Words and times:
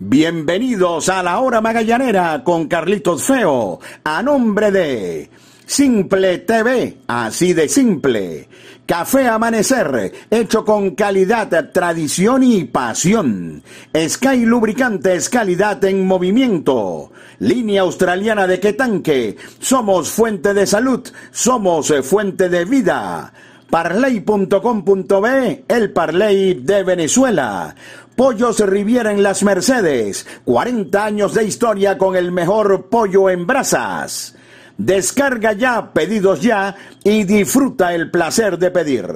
Bienvenidos 0.00 1.08
a 1.08 1.24
la 1.24 1.40
hora 1.40 1.60
magallanera 1.60 2.44
con 2.44 2.68
Carlitos 2.68 3.24
Feo, 3.24 3.80
a 4.04 4.22
nombre 4.22 4.70
de 4.70 5.28
Simple 5.66 6.38
TV, 6.38 6.98
así 7.08 7.52
de 7.52 7.68
simple. 7.68 8.48
Café 8.86 9.26
Amanecer, 9.26 10.12
hecho 10.30 10.64
con 10.64 10.94
calidad, 10.94 11.72
tradición 11.72 12.44
y 12.44 12.62
pasión. 12.62 13.64
Sky 13.92 14.46
Lubricantes, 14.46 15.28
calidad 15.28 15.82
en 15.84 16.06
movimiento. 16.06 17.10
Línea 17.40 17.82
australiana 17.82 18.46
de 18.46 18.60
Quetanque, 18.60 19.36
somos 19.58 20.10
fuente 20.10 20.54
de 20.54 20.64
salud, 20.68 21.08
somos 21.32 21.92
fuente 22.04 22.48
de 22.48 22.64
vida. 22.64 23.32
Parley.com.be, 23.70 25.64
el 25.68 25.92
Parley 25.92 26.54
de 26.54 26.82
Venezuela. 26.84 27.74
Pollos 28.18 28.58
Riviera 28.58 29.12
en 29.12 29.22
Las 29.22 29.44
Mercedes. 29.44 30.26
40 30.44 31.04
años 31.04 31.34
de 31.34 31.44
historia 31.44 31.96
con 31.96 32.16
el 32.16 32.32
mejor 32.32 32.88
pollo 32.88 33.30
en 33.30 33.46
brasas. 33.46 34.34
Descarga 34.76 35.52
ya, 35.52 35.92
pedidos 35.92 36.42
ya 36.42 36.74
y 37.04 37.22
disfruta 37.22 37.94
el 37.94 38.10
placer 38.10 38.58
de 38.58 38.72
pedir. 38.72 39.06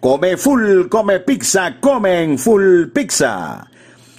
Come 0.00 0.36
full, 0.36 0.88
come 0.88 1.20
pizza, 1.20 1.76
come 1.78 2.36
full 2.36 2.88
pizza. 2.92 3.70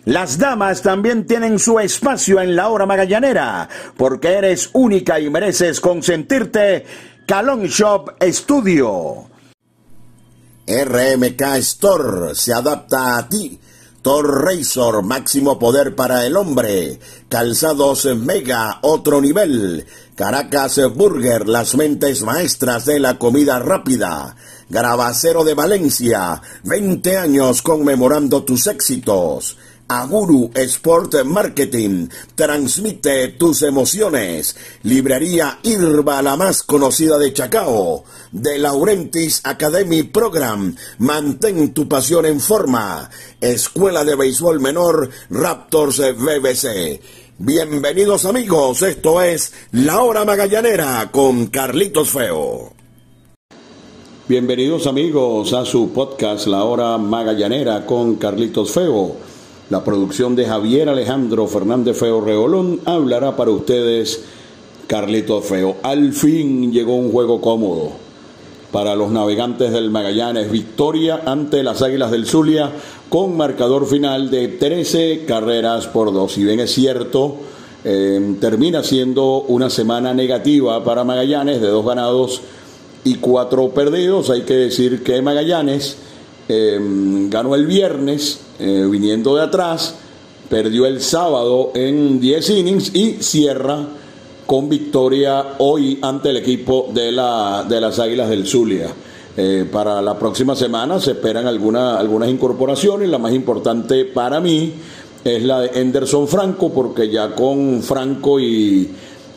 Las 0.06 0.38
damas 0.38 0.82
también 0.82 1.28
tienen 1.28 1.60
su 1.60 1.78
espacio 1.78 2.40
en 2.40 2.56
la 2.56 2.70
hora 2.70 2.86
magallanera, 2.86 3.68
porque 3.98 4.30
eres 4.30 4.70
única 4.72 5.20
y 5.20 5.30
mereces 5.30 5.82
consentirte. 5.82 6.86
Calon 7.26 7.66
Shop 7.66 8.16
Studio. 8.22 9.26
RMK 10.66 11.42
Store 11.58 12.34
se 12.34 12.54
adapta 12.54 13.18
a 13.18 13.28
ti 13.28 13.60
Thor 14.06 14.46
Razor, 14.46 15.02
máximo 15.02 15.58
poder 15.58 15.96
para 15.96 16.28
el 16.28 16.38
hombre. 16.38 17.00
Calzados 17.28 18.06
Mega, 18.16 18.78
otro 18.84 19.20
nivel. 19.20 19.88
Caracas 20.14 20.80
Burger, 20.94 21.50
las 21.50 21.74
mentes 21.74 22.22
maestras 22.22 22.86
de 22.86 23.00
la 23.00 23.18
comida 23.18 23.58
rápida. 23.58 24.36
Grabacero 24.70 25.44
de 25.44 25.56
Valencia, 25.56 26.40
20 26.66 27.18
años 27.18 27.64
conmemorando 27.64 28.44
tus 28.44 28.68
éxitos. 28.68 29.58
Aguru 29.88 30.50
Sport 30.56 31.24
Marketing 31.26 32.08
transmite 32.34 33.28
tus 33.38 33.62
emociones. 33.62 34.56
Librería 34.82 35.60
Irba, 35.62 36.24
la 36.24 36.36
más 36.36 36.64
conocida 36.64 37.20
de 37.20 37.32
Chacao. 37.34 38.04
De 38.32 38.58
Laurentis 38.58 39.42
Academy 39.44 40.02
Program. 40.02 40.76
Mantén 40.98 41.72
tu 41.72 41.88
pasión 41.88 42.26
en 42.26 42.40
forma. 42.40 43.10
Escuela 43.40 44.04
de 44.04 44.16
Béisbol 44.16 44.60
Menor 44.60 45.10
Raptors 45.30 46.02
BBC. 46.18 47.00
Bienvenidos 47.38 48.26
amigos, 48.26 48.82
esto 48.82 49.22
es 49.22 49.54
La 49.72 50.02
Hora 50.02 50.26
Magallanera 50.26 51.12
con 51.12 51.48
Carlitos 51.48 52.10
Feo. 52.10 52.74
Bienvenidos 54.28 54.88
amigos 54.88 55.54
a 55.54 55.64
su 55.64 55.92
podcast 55.92 56.48
La 56.48 56.64
Hora 56.64 56.98
Magallanera 56.98 57.86
con 57.86 58.16
Carlitos 58.16 58.72
Feo. 58.72 59.35
La 59.72 59.84
producción 59.84 60.36
de 60.36 60.46
Javier 60.46 60.90
Alejandro 60.90 61.48
Fernández 61.48 61.98
Feo 61.98 62.22
Reolón 62.22 62.82
hablará 62.86 63.36
para 63.36 63.50
ustedes 63.50 64.22
Carlitos 64.86 65.44
Feo. 65.46 65.78
Al 65.82 66.14
fin 66.14 66.72
llegó 66.72 66.96
un 66.96 67.12
juego 67.12 67.42
cómodo 67.42 67.94
para 68.72 68.96
los 68.96 69.10
navegantes 69.10 69.72
del 69.72 69.90
Magallanes. 69.90 70.52
Victoria 70.52 71.24
ante 71.26 71.64
las 71.64 71.82
Águilas 71.82 72.12
del 72.12 72.28
Zulia 72.28 72.74
con 73.10 73.36
marcador 73.36 73.88
final 73.88 74.30
de 74.30 74.50
13 74.50 75.26
carreras 75.26 75.88
por 75.88 76.14
dos. 76.14 76.34
Si 76.34 76.44
bien 76.44 76.60
es 76.60 76.72
cierto, 76.72 77.38
eh, 77.84 78.36
termina 78.40 78.84
siendo 78.84 79.42
una 79.48 79.72
semana 79.72 80.14
negativa 80.14 80.84
para 80.84 81.04
Magallanes 81.04 81.60
de 81.60 81.70
dos 81.70 81.88
ganados 81.88 82.42
y 83.04 83.16
cuatro 83.16 83.70
perdidos. 83.70 84.30
Hay 84.30 84.44
que 84.44 84.54
decir 84.54 85.02
que 85.02 85.24
Magallanes 85.24 85.98
eh, 86.50 86.80
ganó 87.32 87.56
el 87.56 87.66
viernes 87.66 88.45
eh, 88.60 88.88
viniendo 88.90 89.36
de 89.36 89.44
atrás, 89.44 89.96
perdió 90.50 90.86
el 90.86 91.02
sábado 91.02 91.72
en 91.76 92.20
10 92.20 92.50
innings 92.52 92.96
y 92.96 93.18
cierra 93.22 93.86
con 94.46 94.70
victoria 94.70 95.56
hoy 95.58 96.00
ante 96.02 96.30
el 96.30 96.38
equipo 96.38 96.90
de, 96.94 97.12
la, 97.12 97.66
de 97.68 97.82
las 97.82 98.00
Águilas 98.00 98.30
del 98.30 98.46
Zulia. 98.46 98.90
Eh, 99.38 99.68
para 99.70 100.02
la 100.02 100.18
próxima 100.18 100.56
semana 100.56 101.00
se 101.00 101.12
esperan 101.12 101.46
alguna, 101.46 101.98
algunas 101.98 102.30
incorporaciones, 102.30 103.10
la 103.10 103.18
más 103.18 103.34
importante 103.34 104.06
para 104.06 104.40
mí 104.40 104.74
es 105.26 105.44
la 105.44 105.62
de 105.62 105.72
Henderson 105.82 106.28
Franco, 106.28 106.72
porque 106.72 107.10
ya 107.10 107.34
con 107.34 107.82
Franco 107.82 108.40
y, 108.40 108.90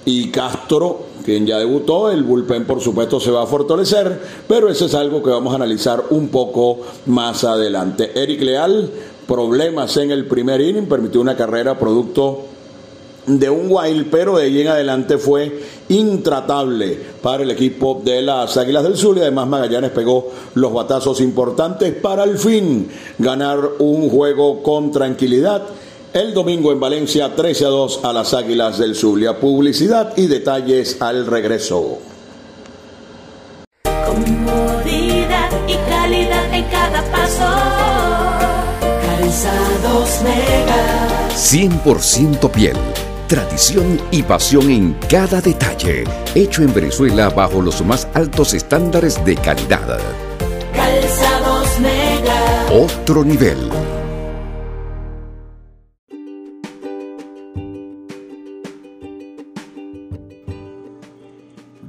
y 0.05 0.29
Castro, 0.29 1.07
quien 1.25 1.47
ya 1.47 1.59
debutó, 1.59 2.11
el 2.11 2.23
bullpen 2.23 2.65
por 2.67 2.81
supuesto 2.81 3.19
se 3.19 3.31
va 3.31 3.43
a 3.43 3.47
fortalecer, 3.47 4.21
pero 4.47 4.69
eso 4.69 4.87
es 4.87 4.95
algo 4.95 5.23
que 5.23 5.31
vamos 5.31 5.53
a 5.53 5.57
analizar 5.57 6.05
un 6.11 6.29
poco 6.29 6.81
más 7.07 7.43
adelante. 7.45 8.13
Eric 8.15 8.43
Leal, 8.43 8.91
problemas 9.29 9.95
en 9.99 10.11
el 10.11 10.27
primer 10.27 10.61
inning, 10.61 10.87
permitió 10.87 11.21
una 11.21 11.37
carrera 11.37 11.79
producto 11.79 12.47
de 13.27 13.51
un 13.51 13.67
wild, 13.69 14.09
pero 14.11 14.39
de 14.39 14.45
ahí 14.45 14.63
en 14.63 14.69
adelante 14.69 15.19
fue 15.19 15.63
intratable 15.91 16.99
para 17.21 17.43
el 17.43 17.51
equipo 17.51 18.01
de 18.03 18.23
las 18.23 18.57
Águilas 18.57 18.83
del 18.85 18.97
Sur 18.97 19.19
y 19.19 19.21
además 19.21 19.47
Magallanes 19.47 19.91
pegó 19.91 20.31
los 20.55 20.73
batazos 20.73 21.21
importantes 21.21 21.93
para 21.95 22.23
al 22.23 22.39
fin 22.39 22.89
ganar 23.19 23.61
un 23.81 24.09
juego 24.09 24.63
con 24.63 24.91
tranquilidad 24.91 25.63
el 26.15 26.33
domingo 26.33 26.73
en 26.73 26.81
Valencia 26.81 27.37
13 27.37 27.67
a 27.67 27.69
2 27.69 28.01
a 28.05 28.13
las 28.15 28.33
Águilas 28.33 28.79
del 28.79 28.95
Zulia. 28.97 29.39
Publicidad 29.39 30.17
y 30.17 30.27
detalles 30.27 31.03
al 31.03 31.27
regreso. 31.27 31.99
Comodidad 33.83 35.51
y 35.69 35.75
calidad 35.91 36.55
en 36.55 36.65
cada 36.65 37.03
paso. 37.13 37.98
Calzados 39.41 40.21
Mega. 40.25 41.29
100% 41.31 42.51
piel. 42.51 42.77
Tradición 43.29 44.01
y 44.11 44.25
pasión 44.25 44.69
en 44.69 44.95
cada 45.09 45.41
detalle. 45.41 46.03
Hecho 46.35 46.63
en 46.65 46.75
Venezuela 46.75 47.31
bajo 47.31 47.63
los 47.63 47.81
más 47.85 48.09
altos 48.15 48.53
estándares 48.53 49.25
de 49.25 49.37
calidad. 49.37 50.01
Calzados 50.75 51.79
Mega. 51.79 52.67
Otro 52.73 53.25
nivel. 53.25 53.71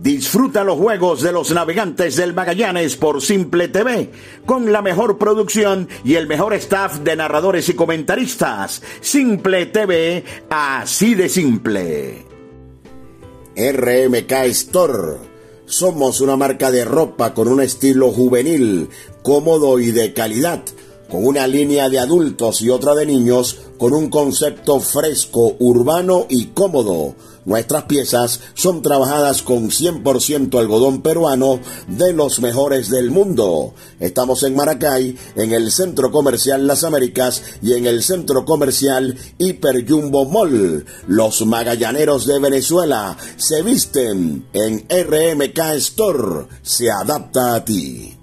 Disfruta 0.01 0.63
los 0.63 0.77
juegos 0.77 1.21
de 1.21 1.33
los 1.33 1.51
navegantes 1.51 2.15
del 2.15 2.33
Magallanes 2.33 2.95
por 2.95 3.21
Simple 3.21 3.67
TV, 3.67 4.09
con 4.45 4.71
la 4.71 4.81
mejor 4.81 5.17
producción 5.17 5.89
y 6.05 6.15
el 6.15 6.25
mejor 6.25 6.53
staff 6.53 6.99
de 6.99 7.17
narradores 7.17 7.67
y 7.67 7.73
comentaristas. 7.73 8.81
Simple 9.01 9.65
TV, 9.65 10.23
así 10.49 11.15
de 11.15 11.27
simple. 11.27 12.25
RMK 13.57 14.31
Store. 14.45 15.17
Somos 15.65 16.21
una 16.21 16.37
marca 16.37 16.71
de 16.71 16.85
ropa 16.85 17.33
con 17.33 17.49
un 17.49 17.59
estilo 17.61 18.09
juvenil, 18.13 18.87
cómodo 19.21 19.79
y 19.79 19.91
de 19.91 20.13
calidad, 20.13 20.63
con 21.09 21.27
una 21.27 21.45
línea 21.45 21.89
de 21.89 21.99
adultos 21.99 22.61
y 22.61 22.69
otra 22.69 22.95
de 22.95 23.05
niños, 23.05 23.59
con 23.77 23.93
un 23.93 24.09
concepto 24.09 24.79
fresco, 24.79 25.57
urbano 25.59 26.25
y 26.29 26.45
cómodo 26.47 27.15
Nuestras 27.49 27.85
piezas 27.85 28.41
son 28.53 28.83
trabajadas 28.83 29.41
con 29.41 29.71
100% 29.71 30.59
algodón 30.59 31.01
peruano 31.01 31.59
de 31.87 32.13
los 32.13 32.41
mejores 32.41 32.91
del 32.91 33.09
mundo. 33.09 33.73
Estamos 33.99 34.43
en 34.43 34.55
Maracay, 34.55 35.17
en 35.35 35.53
el 35.53 35.71
Centro 35.71 36.11
Comercial 36.11 36.67
Las 36.67 36.83
Américas 36.83 37.41
y 37.63 37.73
en 37.73 37.87
el 37.87 38.03
Centro 38.03 38.45
Comercial 38.45 39.17
Hiper 39.39 39.83
Jumbo 39.89 40.25
Mall. 40.25 40.85
Los 41.07 41.43
magallaneros 41.43 42.27
de 42.27 42.39
Venezuela 42.39 43.17
se 43.37 43.63
visten 43.63 44.45
en 44.53 44.85
RMK 44.87 45.59
Store. 45.77 46.45
Se 46.61 46.91
adapta 46.91 47.55
a 47.55 47.65
ti. 47.65 48.18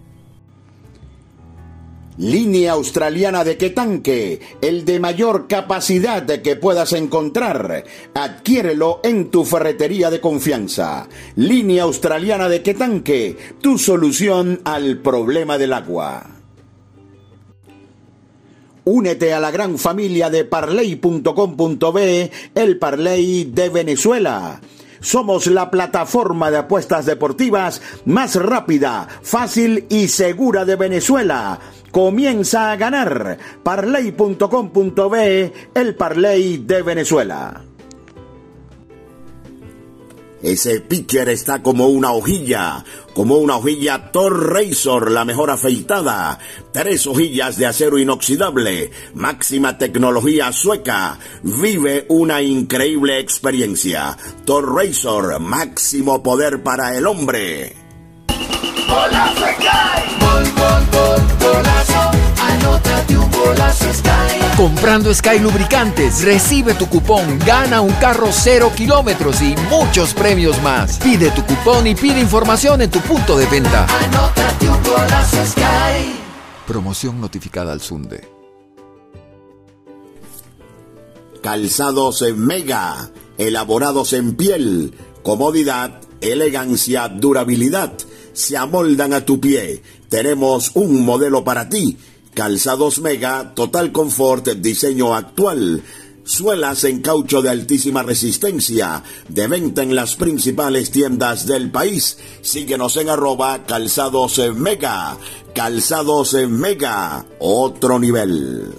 Línea 2.18 2.72
australiana 2.72 3.44
de 3.44 3.58
Quetanque, 3.58 4.40
el 4.62 4.86
de 4.86 4.98
mayor 4.98 5.46
capacidad 5.48 6.24
que 6.24 6.56
puedas 6.56 6.94
encontrar. 6.94 7.84
Adquiérelo 8.14 9.00
en 9.04 9.30
tu 9.30 9.44
ferretería 9.44 10.10
de 10.10 10.20
confianza. 10.20 11.08
Línea 11.34 11.82
australiana 11.82 12.48
de 12.48 12.62
Quetanque, 12.62 13.36
tu 13.60 13.76
solución 13.76 14.62
al 14.64 14.98
problema 14.98 15.58
del 15.58 15.74
agua. 15.74 16.26
Únete 18.84 19.34
a 19.34 19.40
la 19.40 19.50
gran 19.50 19.76
familia 19.76 20.30
de 20.30 20.46
parley.com.be, 20.46 22.30
el 22.54 22.78
Parley 22.78 23.44
de 23.44 23.68
Venezuela. 23.68 24.60
Somos 25.00 25.48
la 25.48 25.70
plataforma 25.70 26.50
de 26.50 26.58
apuestas 26.58 27.04
deportivas 27.04 27.82
más 28.06 28.36
rápida, 28.36 29.06
fácil 29.22 29.84
y 29.90 30.08
segura 30.08 30.64
de 30.64 30.76
Venezuela 30.76 31.60
comienza 31.96 32.72
a 32.72 32.76
ganar. 32.76 33.38
Parley.com.be, 33.62 35.52
el 35.74 35.94
Parley 35.94 36.58
de 36.58 36.82
Venezuela. 36.82 37.64
Ese 40.42 40.82
pitcher 40.82 41.30
está 41.30 41.62
como 41.62 41.86
una 41.88 42.12
hojilla, 42.12 42.84
como 43.14 43.36
una 43.36 43.56
hojilla 43.56 44.12
Thor 44.12 44.52
Razor, 44.52 45.10
la 45.10 45.24
mejor 45.24 45.50
afeitada. 45.50 46.38
Tres 46.70 47.06
hojillas 47.06 47.56
de 47.56 47.64
acero 47.64 47.98
inoxidable, 47.98 48.90
máxima 49.14 49.78
tecnología 49.78 50.52
sueca. 50.52 51.18
Vive 51.44 52.04
una 52.10 52.42
increíble 52.42 53.20
experiencia. 53.20 54.18
Thor 54.44 54.74
Razor, 54.74 55.40
máximo 55.40 56.22
poder 56.22 56.62
para 56.62 56.94
el 56.94 57.06
hombre. 57.06 57.74
Comprando 64.56 65.12
Sky 65.12 65.38
Lubricantes, 65.38 66.24
recibe 66.24 66.72
tu 66.74 66.88
cupón, 66.88 67.38
gana 67.40 67.82
un 67.82 67.92
carro 67.94 68.28
cero 68.30 68.72
kilómetros 68.74 69.42
y 69.42 69.54
muchos 69.68 70.14
premios 70.14 70.62
más. 70.62 70.98
Pide 70.98 71.30
tu 71.30 71.44
cupón 71.44 71.86
y 71.86 71.94
pide 71.94 72.20
información 72.20 72.80
en 72.80 72.90
tu 72.90 73.00
punto 73.00 73.36
de 73.36 73.44
venta. 73.46 73.86
Anótate 73.86 74.68
un 74.68 74.82
golazo 74.82 75.46
Sky. 75.46 76.16
Promoción 76.66 77.20
notificada 77.20 77.72
al 77.72 77.82
Sunde. 77.82 78.26
Calzados 81.42 82.22
en 82.22 82.44
Mega, 82.44 83.10
elaborados 83.36 84.14
en 84.14 84.36
piel, 84.36 84.94
comodidad, 85.22 86.00
elegancia, 86.22 87.08
durabilidad, 87.08 87.92
se 88.32 88.56
amoldan 88.56 89.12
a 89.12 89.24
tu 89.24 89.38
pie. 89.38 89.82
Tenemos 90.08 90.70
un 90.74 91.04
modelo 91.04 91.44
para 91.44 91.68
ti 91.68 91.98
Calzados 92.36 93.00
Mega, 93.00 93.54
total 93.54 93.92
confort, 93.92 94.46
diseño 94.46 95.14
actual. 95.14 95.82
Suelas 96.22 96.84
en 96.84 97.00
caucho 97.00 97.40
de 97.40 97.48
altísima 97.48 98.02
resistencia, 98.02 99.02
de 99.26 99.46
venta 99.48 99.82
en 99.82 99.94
las 99.94 100.16
principales 100.16 100.90
tiendas 100.90 101.46
del 101.46 101.70
país. 101.70 102.18
Síguenos 102.42 102.98
en 102.98 103.08
arroba 103.08 103.64
calzados 103.64 104.38
mega. 104.54 105.16
Calzados 105.54 106.34
mega, 106.34 107.24
otro 107.38 107.98
nivel. 107.98 108.70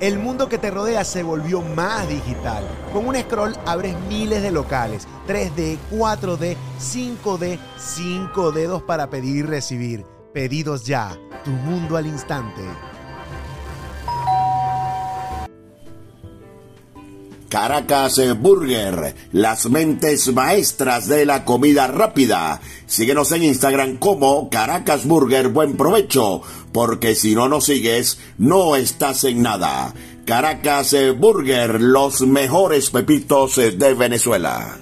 El 0.00 0.20
mundo 0.20 0.48
que 0.48 0.58
te 0.58 0.70
rodea 0.70 1.04
se 1.04 1.24
volvió 1.24 1.62
más 1.62 2.08
digital. 2.08 2.62
Con 2.92 3.08
un 3.08 3.16
scroll 3.16 3.56
abres 3.66 3.96
miles 4.08 4.40
de 4.40 4.52
locales, 4.52 5.08
3D, 5.26 5.78
4D, 5.90 6.56
5D, 6.80 7.58
5 7.76 8.52
dedos 8.52 8.84
para 8.84 9.10
pedir 9.10 9.34
y 9.34 9.42
recibir. 9.42 10.11
Pedidos 10.32 10.86
ya 10.86 11.14
tu 11.44 11.50
mundo 11.50 11.98
al 11.98 12.06
instante. 12.06 12.62
Caracas 17.50 18.18
Burger, 18.38 19.14
las 19.32 19.68
mentes 19.68 20.32
maestras 20.32 21.06
de 21.06 21.26
la 21.26 21.44
comida 21.44 21.86
rápida. 21.86 22.62
Síguenos 22.86 23.30
en 23.32 23.42
Instagram 23.42 23.98
como 23.98 24.48
Caracas 24.48 25.04
Burger 25.04 25.48
Buen 25.48 25.76
Provecho, 25.76 26.40
porque 26.72 27.14
si 27.14 27.34
no 27.34 27.50
nos 27.50 27.66
sigues, 27.66 28.18
no 28.38 28.74
estás 28.74 29.24
en 29.24 29.42
nada. 29.42 29.92
Caracas 30.24 30.96
Burger, 31.18 31.78
los 31.78 32.22
mejores 32.22 32.88
pepitos 32.88 33.56
de 33.56 33.92
Venezuela. 33.92 34.81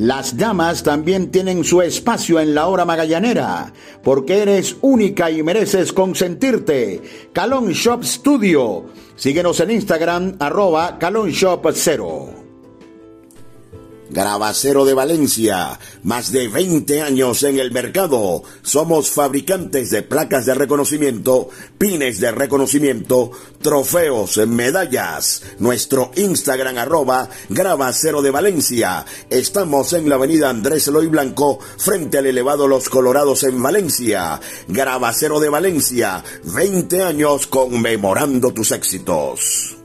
Las 0.00 0.38
damas 0.38 0.82
también 0.82 1.30
tienen 1.30 1.62
su 1.62 1.82
espacio 1.82 2.40
en 2.40 2.54
la 2.54 2.68
hora 2.68 2.86
magallanera, 2.86 3.70
porque 4.02 4.38
eres 4.38 4.76
única 4.80 5.30
y 5.30 5.42
mereces 5.42 5.92
consentirte. 5.92 7.02
Calon 7.34 7.72
Shop 7.72 8.02
Studio. 8.02 8.86
Síguenos 9.14 9.60
en 9.60 9.72
Instagram, 9.72 10.36
arroba 10.38 10.98
calonshop0. 10.98 12.39
Grabacero 14.10 14.84
de 14.84 14.92
Valencia, 14.92 15.78
más 16.02 16.32
de 16.32 16.48
20 16.48 17.00
años 17.00 17.44
en 17.44 17.60
el 17.60 17.70
mercado. 17.70 18.42
Somos 18.62 19.10
fabricantes 19.10 19.90
de 19.90 20.02
placas 20.02 20.46
de 20.46 20.54
reconocimiento, 20.54 21.48
pines 21.78 22.18
de 22.18 22.32
reconocimiento, 22.32 23.30
trofeos, 23.62 24.36
medallas. 24.48 25.42
Nuestro 25.60 26.10
Instagram 26.16 26.78
arroba 26.78 27.28
Grabacero 27.48 28.20
de 28.20 28.32
Valencia. 28.32 29.06
Estamos 29.30 29.92
en 29.92 30.08
la 30.08 30.16
avenida 30.16 30.50
Andrés 30.50 30.88
Eloy 30.88 31.06
Blanco, 31.06 31.60
frente 31.78 32.18
al 32.18 32.26
elevado 32.26 32.66
Los 32.66 32.88
Colorados 32.88 33.44
en 33.44 33.62
Valencia. 33.62 34.40
Grabacero 34.66 35.38
de 35.38 35.50
Valencia, 35.50 36.24
20 36.52 37.02
años 37.02 37.46
conmemorando 37.46 38.52
tus 38.52 38.72
éxitos. 38.72 39.79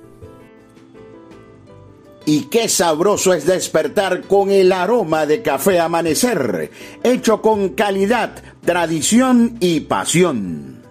Y 2.25 2.44
qué 2.44 2.68
sabroso 2.69 3.33
es 3.33 3.45
despertar 3.45 4.24
con 4.24 4.50
el 4.50 4.72
aroma 4.72 5.25
de 5.27 5.44
café 5.44 5.80
amanecer, 5.80 6.72
hecho 7.04 7.42
con 7.42 7.69
calidad, 7.69 8.44
tradición 8.63 9.57
y 9.60 9.81
pasión. 9.81 10.81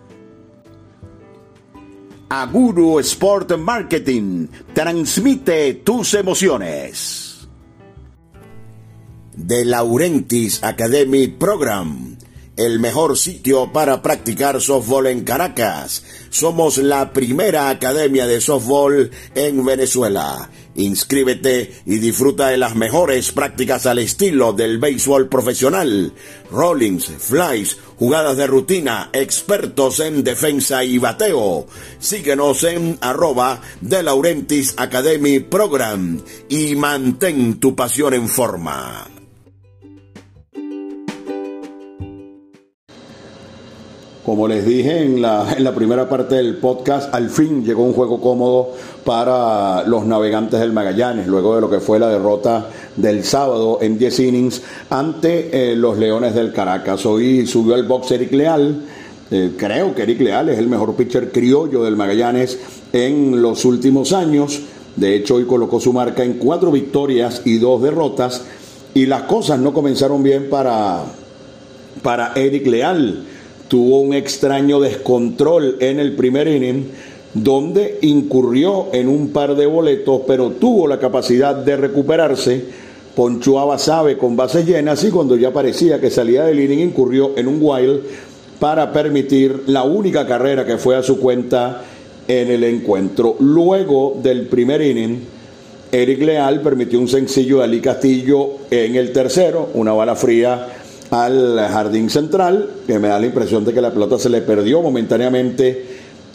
Aguru 2.29 3.01
Sport 3.01 3.57
Marketing 3.59 4.47
transmite 4.73 5.75
tus 5.75 6.15
emociones. 6.15 7.49
De 9.37 9.65
Laurentis 9.65 10.63
Academy 10.63 11.27
Program 11.27 12.15
el 12.57 12.79
mejor 12.79 13.19
sitio 13.19 13.73
para 13.73 14.01
practicar 14.01 14.61
softball 14.61 15.09
en 15.09 15.25
Caracas. 15.25 16.05
Somos 16.31 16.79
la 16.79 17.13
primera 17.13 17.69
academia 17.69 18.27
de 18.27 18.41
softball 18.41 19.11
en 19.35 19.65
Venezuela. 19.65 20.49
Inscríbete 20.77 21.83
y 21.87 21.99
disfruta 21.99 22.49
de 22.49 22.57
las 22.57 22.75
mejores 22.75 23.31
prácticas 23.33 23.87
al 23.87 23.99
estilo 24.01 24.53
del 24.53 24.79
béisbol 24.79 25.29
profesional. 25.29 26.13
Rollings, 26.51 27.07
flies, 27.19 27.77
jugadas 27.97 28.37
de 28.37 28.47
rutina, 28.47 29.11
expertos 29.13 30.01
en 30.01 30.25
defensa 30.25 30.85
y 30.85 30.99
bateo. 30.99 31.67
Síguenos 32.01 32.65
en 32.65 32.99
arroba 33.01 33.61
de 33.81 34.03
Laurentis 34.03 34.75
Academy 34.77 35.39
Program 35.41 36.21
y 36.49 36.75
mantén 36.75 37.61
tu 37.61 37.77
pasión 37.77 38.15
en 38.15 38.29
forma. 38.29 39.14
Como 44.25 44.49
les 44.49 44.65
dije 44.65 45.03
en 45.03 45.21
la, 45.21 45.53
en 45.55 45.63
la, 45.63 45.75
primera 45.75 46.09
parte 46.09 46.37
del 46.37 46.57
podcast, 46.57 47.15
al 47.15 47.29
fin 47.29 47.63
llegó 47.63 47.83
un 47.83 47.93
juego 47.93 48.23
cómodo 48.23 48.71
para 49.05 49.87
los 49.87 50.07
navegantes 50.07 50.61
del 50.61 50.73
Magallanes, 50.73 51.27
luego 51.27 51.55
de 51.55 51.61
lo 51.61 51.69
que 51.69 51.79
fue 51.79 51.99
la 51.99 52.09
derrota 52.09 52.71
del 52.97 53.23
sábado 53.23 53.81
en 53.83 53.99
10 53.99 54.21
innings 54.21 54.63
ante 54.89 55.73
eh, 55.73 55.77
los 55.77 55.99
Leones 55.99 56.35
del 56.35 56.55
Caracas. 56.55 57.05
Hoy 57.05 57.47
subió 57.47 57.75
el 57.75 57.83
box 57.83 58.13
Eric 58.13 58.33
Leal. 58.33 58.87
Eh, 59.31 59.53
creo 59.59 59.95
que 59.95 60.05
Eric 60.05 60.23
Leal 60.23 60.49
es 60.49 60.59
el 60.59 60.69
mejor 60.69 60.95
pitcher 60.95 61.31
criollo 61.31 61.85
del 61.85 61.95
Magallanes 61.95 62.59
en 62.95 63.43
los 63.43 63.67
últimos 63.67 64.15
años. 64.15 64.63
De 64.97 65.17
hecho, 65.17 65.35
hoy 65.35 65.45
colocó 65.45 65.81
su 65.81 65.93
marca 65.93 66.25
en 66.25 66.39
cuatro 66.39 66.73
victorias 66.73 67.43
y 67.45 67.59
dos 67.59 67.83
derrotas. 67.83 68.41
Y 68.95 69.05
las 69.05 69.25
cosas 69.25 69.59
no 69.59 69.75
comenzaron 69.75 70.23
bien 70.23 70.49
para, 70.49 71.03
para 72.03 72.33
Eric 72.35 72.67
Leal 72.67 73.34
tuvo 73.69 74.01
un 74.01 74.15
extraño 74.15 74.81
descontrol 74.81 75.77
en 75.81 76.01
el 76.01 76.15
primer 76.15 76.49
inning 76.49 76.87
donde 77.35 77.99
incurrió 78.03 78.89
en 78.93 79.09
un 79.09 79.31
par 79.31 79.57
de 79.57 79.67
boletos, 79.67 80.23
pero 80.27 80.51
tuvo 80.51 80.87
la 80.87 81.01
capacidad 81.01 81.55
de 81.55 81.77
recuperarse. 81.77 82.65
Ponchó 83.17 83.61
a 83.61 83.79
con 84.19 84.37
bases 84.37 84.67
llenas 84.67 85.05
y 85.05 85.11
cuando 85.11 85.37
ya 85.37 85.53
parecía 85.53 86.01
que 86.01 86.11
salía 86.11 86.45
del 86.45 86.61
inning 86.61 86.81
incurrió 86.81 87.33
en 87.37 87.49
un 87.49 87.59
wild 87.61 88.01
para 88.59 88.93
permitir 88.93 89.65
la 89.67 89.83
única 89.83 90.27
carrera 90.27 90.65
que 90.65 90.79
fue 90.79 90.97
a 90.97 91.03
su 91.03 91.19
cuenta 91.19 91.83
en 92.27 92.51
el 92.51 92.65
encuentro. 92.65 93.37
Luego 93.41 94.19
del 94.23 94.47
primer 94.47 94.83
inning, 94.83 95.21
Eric 95.93 96.23
Leal 96.23 96.61
permitió 96.61 96.99
un 96.99 97.09
sencillo 97.09 97.59
de 97.59 97.65
Ali 97.65 97.81
Castillo 97.81 98.51
en 98.71 98.97
el 98.97 99.13
tercero, 99.13 99.71
una 99.75 99.93
bala 99.93 100.17
fría 100.17 100.69
al 101.15 101.61
jardín 101.69 102.11
central, 102.11 102.69
que 102.89 102.99
me 102.99 103.07
da 103.07 103.21
la 103.21 103.27
impresión 103.27 103.65
de 103.65 103.73
que 103.73 103.81
la 103.81 103.93
pelota 103.93 104.19
se 104.19 104.29
le 104.29 104.41
perdió 104.41 104.83
momentáneamente 104.83 105.87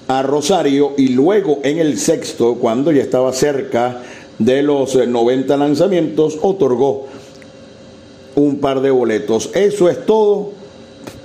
a 0.07 0.23
Rosario 0.23 0.93
y 0.97 1.09
luego 1.09 1.59
en 1.63 1.79
el 1.79 1.99
sexto, 1.99 2.55
cuando 2.55 2.89
ya 2.93 3.01
estaba 3.01 3.33
cerca 3.33 4.01
de 4.37 4.63
los 4.63 4.95
90 4.95 5.57
lanzamientos, 5.57 6.39
otorgó 6.41 7.07
un 8.35 8.59
par 8.59 8.79
de 8.79 8.89
boletos. 8.89 9.49
Eso 9.53 9.89
es 9.89 10.05
todo 10.05 10.51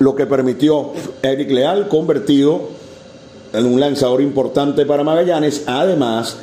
lo 0.00 0.16
que 0.16 0.26
permitió 0.26 0.90
Eric 1.22 1.52
Leal, 1.52 1.86
convertido 1.86 2.60
en 3.52 3.66
un 3.66 3.78
lanzador 3.78 4.20
importante 4.20 4.84
para 4.84 5.04
Magallanes. 5.04 5.62
Además, 5.68 6.38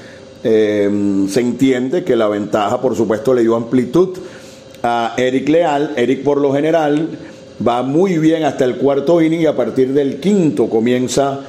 eh, 0.46 0.89
se 1.27 1.41
entiende 1.41 2.06
que 2.06 2.15
la 2.15 2.30
ventaja, 2.30 2.80
por 2.80 2.96
supuesto, 2.96 3.34
le 3.34 3.41
dio 3.41 3.58
amplitud 3.58 4.18
a 4.83 5.13
Eric 5.17 5.50
Leal. 5.50 5.93
Eric 5.95 6.23
por 6.23 6.39
lo 6.39 6.53
general 6.53 7.09
va 7.65 7.83
muy 7.83 8.17
bien 8.17 8.43
hasta 8.43 8.65
el 8.65 8.77
cuarto 8.77 9.21
inning 9.21 9.41
y 9.41 9.45
a 9.45 9.55
partir 9.55 9.93
del 9.93 10.19
quinto 10.19 10.69
comienza 10.69 11.41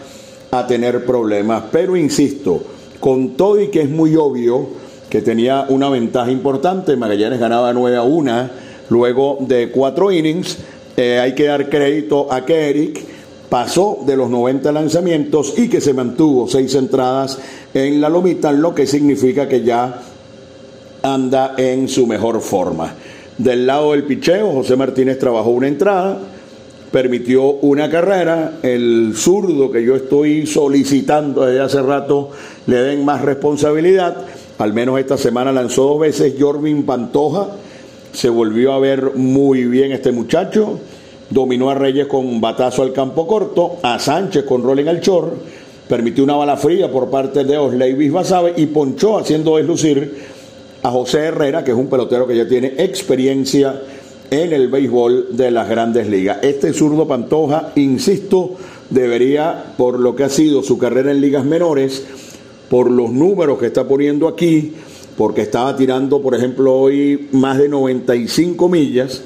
a 0.50 0.66
tener 0.66 1.04
problemas. 1.04 1.64
Pero 1.72 1.96
insisto, 1.96 2.62
con 3.00 3.30
todo 3.30 3.60
y 3.60 3.68
que 3.68 3.82
es 3.82 3.90
muy 3.90 4.16
obvio 4.16 4.68
que 5.08 5.22
tenía 5.22 5.66
una 5.68 5.88
ventaja 5.88 6.30
importante, 6.30 6.96
Magallanes 6.96 7.40
ganaba 7.40 7.72
9 7.72 7.96
a 7.96 8.02
1 8.02 8.50
luego 8.88 9.38
de 9.40 9.70
cuatro 9.70 10.12
innings, 10.12 10.58
eh, 10.96 11.18
hay 11.18 11.34
que 11.34 11.44
dar 11.44 11.68
crédito 11.68 12.30
a 12.30 12.44
que 12.44 12.70
Eric 12.70 13.02
pasó 13.48 13.98
de 14.06 14.16
los 14.16 14.30
90 14.30 14.70
lanzamientos 14.72 15.54
y 15.56 15.68
que 15.68 15.80
se 15.80 15.94
mantuvo 15.94 16.48
seis 16.48 16.74
entradas 16.74 17.38
en 17.74 18.00
la 18.00 18.08
lomita, 18.08 18.52
lo 18.52 18.74
que 18.74 18.86
significa 18.86 19.48
que 19.48 19.62
ya 19.62 20.00
anda 21.02 21.54
en 21.56 21.88
su 21.88 22.06
mejor 22.06 22.40
forma. 22.40 22.94
Del 23.42 23.66
lado 23.66 23.90
del 23.90 24.04
picheo, 24.04 24.52
José 24.52 24.76
Martínez 24.76 25.18
trabajó 25.18 25.50
una 25.50 25.66
entrada, 25.66 26.16
permitió 26.92 27.42
una 27.42 27.90
carrera, 27.90 28.60
el 28.62 29.14
zurdo 29.16 29.72
que 29.72 29.82
yo 29.82 29.96
estoy 29.96 30.46
solicitando 30.46 31.44
desde 31.44 31.60
hace 31.60 31.82
rato 31.82 32.30
le 32.68 32.76
den 32.76 33.04
más 33.04 33.20
responsabilidad, 33.22 34.16
al 34.58 34.72
menos 34.72 35.00
esta 35.00 35.18
semana 35.18 35.50
lanzó 35.50 35.86
dos 35.86 35.98
veces 35.98 36.34
Jorvin 36.38 36.84
Pantoja, 36.84 37.48
se 38.12 38.28
volvió 38.28 38.74
a 38.74 38.78
ver 38.78 39.16
muy 39.16 39.64
bien 39.64 39.90
este 39.90 40.12
muchacho, 40.12 40.78
dominó 41.28 41.68
a 41.68 41.74
Reyes 41.74 42.06
con 42.06 42.40
batazo 42.40 42.82
al 42.82 42.92
campo 42.92 43.26
corto, 43.26 43.78
a 43.82 43.98
Sánchez 43.98 44.44
con 44.44 44.62
rolling 44.62 44.86
al 44.86 45.00
chor, 45.00 45.34
permitió 45.88 46.22
una 46.22 46.36
bala 46.36 46.56
fría 46.56 46.92
por 46.92 47.10
parte 47.10 47.42
de 47.42 47.58
Osleivis 47.58 48.12
Basabe 48.12 48.54
y 48.56 48.66
ponchó 48.66 49.18
haciendo 49.18 49.56
deslucir 49.56 50.30
a 50.82 50.90
José 50.90 51.26
Herrera, 51.26 51.64
que 51.64 51.70
es 51.70 51.76
un 51.76 51.88
pelotero 51.88 52.26
que 52.26 52.36
ya 52.36 52.48
tiene 52.48 52.74
experiencia 52.78 53.82
en 54.30 54.52
el 54.52 54.68
béisbol 54.68 55.36
de 55.36 55.50
las 55.50 55.68
grandes 55.68 56.08
ligas. 56.08 56.38
Este 56.42 56.72
zurdo 56.72 57.06
Pantoja, 57.06 57.72
insisto, 57.76 58.56
debería, 58.90 59.74
por 59.76 60.00
lo 60.00 60.16
que 60.16 60.24
ha 60.24 60.28
sido 60.28 60.62
su 60.62 60.78
carrera 60.78 61.10
en 61.10 61.20
ligas 61.20 61.44
menores, 61.44 62.04
por 62.70 62.90
los 62.90 63.10
números 63.10 63.58
que 63.58 63.66
está 63.66 63.86
poniendo 63.86 64.26
aquí, 64.26 64.72
porque 65.16 65.42
estaba 65.42 65.76
tirando, 65.76 66.22
por 66.22 66.34
ejemplo, 66.34 66.74
hoy 66.74 67.28
más 67.32 67.58
de 67.58 67.68
95 67.68 68.68
millas, 68.68 69.22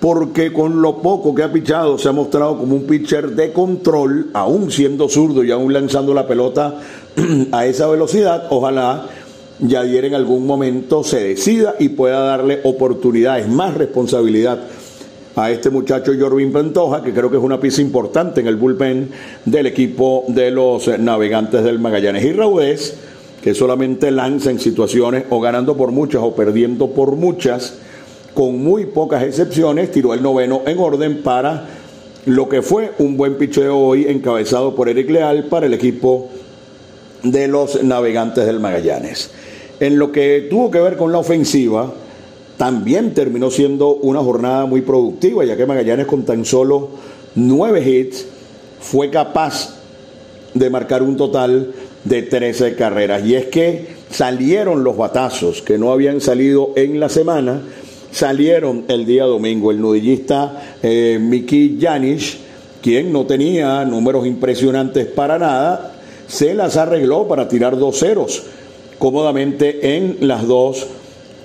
porque 0.00 0.52
con 0.52 0.80
lo 0.80 1.02
poco 1.02 1.34
que 1.34 1.42
ha 1.42 1.52
pichado 1.52 1.98
se 1.98 2.08
ha 2.08 2.12
mostrado 2.12 2.58
como 2.58 2.76
un 2.76 2.86
pitcher 2.86 3.30
de 3.30 3.52
control, 3.52 4.30
aún 4.32 4.70
siendo 4.70 5.08
zurdo 5.08 5.42
y 5.42 5.50
aún 5.50 5.72
lanzando 5.72 6.14
la 6.14 6.28
pelota 6.28 6.78
a 7.52 7.66
esa 7.66 7.88
velocidad, 7.88 8.46
ojalá 8.50 9.08
Yadier 9.58 10.04
en 10.04 10.14
algún 10.14 10.46
momento 10.46 11.02
se 11.02 11.22
decida 11.22 11.76
y 11.78 11.90
pueda 11.90 12.20
darle 12.20 12.60
oportunidades, 12.64 13.48
más 13.48 13.74
responsabilidad 13.74 14.60
a 15.34 15.50
este 15.50 15.70
muchacho 15.70 16.12
Jorvin 16.18 16.52
Pantoja, 16.52 17.02
que 17.02 17.12
creo 17.12 17.30
que 17.30 17.36
es 17.36 17.42
una 17.42 17.60
pieza 17.60 17.82
importante 17.82 18.40
en 18.40 18.46
el 18.46 18.56
bullpen 18.56 19.10
del 19.44 19.66
equipo 19.66 20.24
de 20.28 20.50
los 20.50 20.88
navegantes 20.98 21.62
del 21.62 21.78
Magallanes. 21.78 22.24
Y 22.24 22.32
Raudés, 22.32 22.96
que 23.42 23.54
solamente 23.54 24.10
lanza 24.10 24.50
en 24.50 24.58
situaciones 24.58 25.24
o 25.30 25.40
ganando 25.40 25.76
por 25.76 25.90
muchas 25.90 26.22
o 26.22 26.34
perdiendo 26.34 26.88
por 26.88 27.16
muchas, 27.16 27.74
con 28.34 28.62
muy 28.62 28.86
pocas 28.86 29.22
excepciones, 29.22 29.90
tiró 29.90 30.14
el 30.14 30.22
noveno 30.22 30.62
en 30.66 30.78
orden 30.78 31.22
para 31.22 31.66
lo 32.26 32.48
que 32.48 32.60
fue 32.60 32.92
un 32.98 33.16
buen 33.16 33.36
picheo 33.36 33.78
hoy 33.78 34.06
encabezado 34.08 34.74
por 34.74 34.88
Eric 34.88 35.08
Leal 35.10 35.44
para 35.44 35.66
el 35.66 35.74
equipo 35.74 36.28
de 37.22 37.48
los 37.48 37.82
navegantes 37.82 38.46
del 38.46 38.60
Magallanes. 38.60 39.30
En 39.80 39.98
lo 39.98 40.10
que 40.10 40.46
tuvo 40.48 40.70
que 40.70 40.80
ver 40.80 40.96
con 40.96 41.12
la 41.12 41.18
ofensiva, 41.18 41.92
también 42.56 43.12
terminó 43.12 43.50
siendo 43.50 43.94
una 43.94 44.20
jornada 44.20 44.64
muy 44.64 44.80
productiva, 44.80 45.44
ya 45.44 45.56
que 45.56 45.66
Magallanes 45.66 46.06
con 46.06 46.24
tan 46.24 46.44
solo 46.44 46.88
nueve 47.34 47.82
hits 47.86 48.26
fue 48.80 49.10
capaz 49.10 49.76
de 50.54 50.70
marcar 50.70 51.02
un 51.02 51.16
total 51.16 51.72
de 52.04 52.22
13 52.22 52.74
carreras. 52.74 53.24
Y 53.26 53.34
es 53.34 53.46
que 53.46 53.88
salieron 54.10 54.82
los 54.82 54.96
batazos 54.96 55.60
que 55.60 55.76
no 55.76 55.92
habían 55.92 56.22
salido 56.22 56.72
en 56.76 56.98
la 56.98 57.10
semana, 57.10 57.60
salieron 58.10 58.84
el 58.88 59.04
día 59.04 59.24
domingo. 59.24 59.70
El 59.70 59.80
nudillista 59.80 60.78
eh, 60.82 61.18
Miki 61.20 61.76
Janish, 61.78 62.38
quien 62.80 63.12
no 63.12 63.26
tenía 63.26 63.84
números 63.84 64.26
impresionantes 64.26 65.06
para 65.06 65.38
nada, 65.38 65.92
se 66.26 66.54
las 66.54 66.78
arregló 66.78 67.28
para 67.28 67.48
tirar 67.48 67.76
dos 67.76 67.98
ceros 67.98 68.44
cómodamente 68.98 69.96
en 69.96 70.18
las 70.20 70.46
dos 70.46 70.86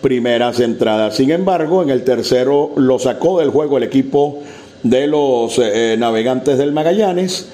primeras 0.02 0.60
entradas. 0.60 1.16
Sin 1.16 1.32
embargo, 1.32 1.84
en 1.84 1.90
el 1.90 2.04
tercero 2.04 2.72
lo 2.76 3.00
sacó 3.00 3.40
del 3.40 3.50
juego 3.50 3.78
el 3.78 3.84
equipo 3.84 4.40
de 4.84 5.08
los 5.08 5.60
eh, 5.60 5.96
navegantes 5.98 6.58
del 6.58 6.72
Magallanes 6.72 7.50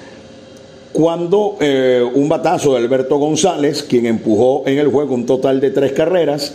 cuando 0.92 1.56
eh, 1.60 2.02
un 2.14 2.28
batazo 2.28 2.72
de 2.72 2.78
Alberto 2.78 3.18
González, 3.18 3.82
quien 3.82 4.06
empujó 4.06 4.64
en 4.66 4.78
el 4.78 4.88
juego 4.88 5.14
un 5.14 5.26
total 5.26 5.60
de 5.60 5.70
tres 5.70 5.92
carreras, 5.92 6.54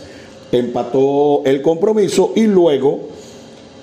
empató 0.52 1.42
el 1.44 1.62
compromiso 1.62 2.32
y 2.34 2.42
luego 2.42 3.08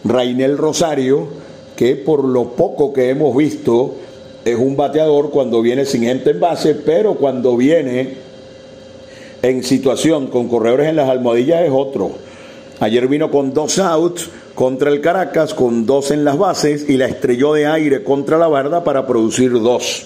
Rainel 0.04 0.58
Rosario, 0.58 1.28
que 1.76 1.96
por 1.96 2.24
lo 2.26 2.50
poco 2.50 2.94
que 2.94 3.10
hemos 3.10 3.36
visto 3.36 3.96
es 4.44 4.56
un 4.56 4.76
bateador 4.76 5.30
cuando 5.32 5.62
viene 5.62 5.86
sin 5.86 6.04
gente 6.04 6.32
en 6.32 6.40
base, 6.40 6.76
pero 6.76 7.16
cuando 7.16 7.56
viene 7.56 8.31
en 9.42 9.64
situación 9.64 10.28
con 10.28 10.48
corredores 10.48 10.90
en 10.90 10.96
las 10.96 11.10
almohadillas 11.10 11.64
es 11.64 11.72
otro. 11.72 12.12
Ayer 12.80 13.08
vino 13.08 13.30
con 13.30 13.54
dos 13.54 13.80
outs 13.80 14.30
contra 14.56 14.90
el 14.90 15.02
Caracas, 15.02 15.54
con 15.54 15.86
dos 15.86 16.12
en 16.12 16.24
las 16.24 16.38
bases 16.38 16.90
y 16.90 16.98
la 16.98 17.06
estrelló 17.06 17.54
de 17.54 17.68
aire 17.68 18.04
contra 18.04 18.38
la 18.38 18.48
barda 18.48 18.84
para 18.84 19.08
producir 19.08 19.52
dos, 19.54 20.04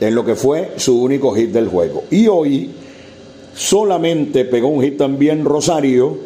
en 0.00 0.14
lo 0.14 0.24
que 0.24 0.34
fue 0.34 0.72
su 0.76 1.00
único 1.02 1.32
hit 1.32 1.50
del 1.50 1.68
juego. 1.68 2.04
Y 2.10 2.28
hoy 2.28 2.70
solamente 3.54 4.44
pegó 4.44 4.68
un 4.68 4.82
hit 4.82 4.96
también 4.96 5.44
Rosario 5.44 6.18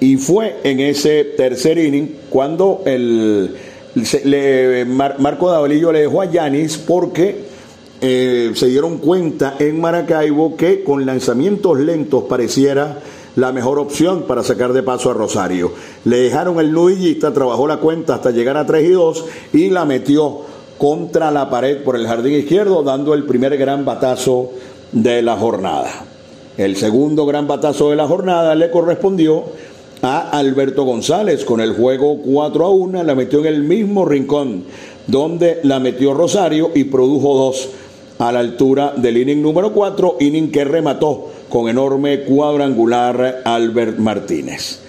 y 0.00 0.16
fue 0.16 0.56
en 0.64 0.80
ese 0.80 1.24
tercer 1.24 1.78
inning 1.78 2.16
cuando 2.28 2.82
el, 2.84 3.56
Marco 4.86 5.50
Davalillo 5.50 5.92
le 5.92 6.00
dejó 6.00 6.20
a 6.20 6.30
Yanis 6.30 6.78
porque 6.78 7.53
eh, 8.00 8.52
se 8.54 8.66
dieron 8.66 8.98
cuenta 8.98 9.56
en 9.58 9.80
Maracaibo 9.80 10.56
que 10.56 10.82
con 10.82 11.06
lanzamientos 11.06 11.78
lentos 11.78 12.24
pareciera 12.24 12.98
la 13.36 13.52
mejor 13.52 13.78
opción 13.78 14.22
para 14.22 14.42
sacar 14.42 14.72
de 14.72 14.82
paso 14.82 15.10
a 15.10 15.14
Rosario. 15.14 15.72
Le 16.04 16.18
dejaron 16.18 16.60
el 16.60 16.72
nudillista, 16.72 17.32
trabajó 17.32 17.66
la 17.66 17.78
cuenta 17.78 18.14
hasta 18.14 18.30
llegar 18.30 18.56
a 18.56 18.66
3 18.66 18.84
y 18.84 18.92
2 18.92 19.24
y 19.52 19.70
la 19.70 19.84
metió 19.84 20.40
contra 20.78 21.30
la 21.30 21.50
pared 21.50 21.82
por 21.82 21.96
el 21.96 22.06
jardín 22.06 22.34
izquierdo, 22.34 22.82
dando 22.82 23.14
el 23.14 23.24
primer 23.24 23.56
gran 23.56 23.84
batazo 23.84 24.50
de 24.92 25.22
la 25.22 25.36
jornada. 25.36 25.90
El 26.56 26.76
segundo 26.76 27.26
gran 27.26 27.48
batazo 27.48 27.90
de 27.90 27.96
la 27.96 28.06
jornada 28.06 28.54
le 28.54 28.70
correspondió 28.70 29.44
a 30.02 30.30
Alberto 30.30 30.84
González 30.84 31.44
con 31.44 31.60
el 31.60 31.74
juego 31.74 32.18
4 32.18 32.64
a 32.64 32.70
1, 32.70 33.02
la 33.02 33.14
metió 33.14 33.40
en 33.40 33.46
el 33.46 33.62
mismo 33.62 34.04
rincón 34.04 34.64
donde 35.06 35.60
la 35.62 35.80
metió 35.80 36.14
Rosario 36.14 36.70
y 36.74 36.84
produjo 36.84 37.34
dos 37.34 37.68
a 38.18 38.32
la 38.32 38.40
altura 38.40 38.94
del 38.96 39.16
inning 39.16 39.42
número 39.42 39.72
4, 39.72 40.16
inning 40.20 40.50
que 40.50 40.64
remató 40.64 41.30
con 41.48 41.68
enorme 41.68 42.20
cuadrangular 42.20 43.42
Albert 43.44 43.98
Martínez. 43.98 44.80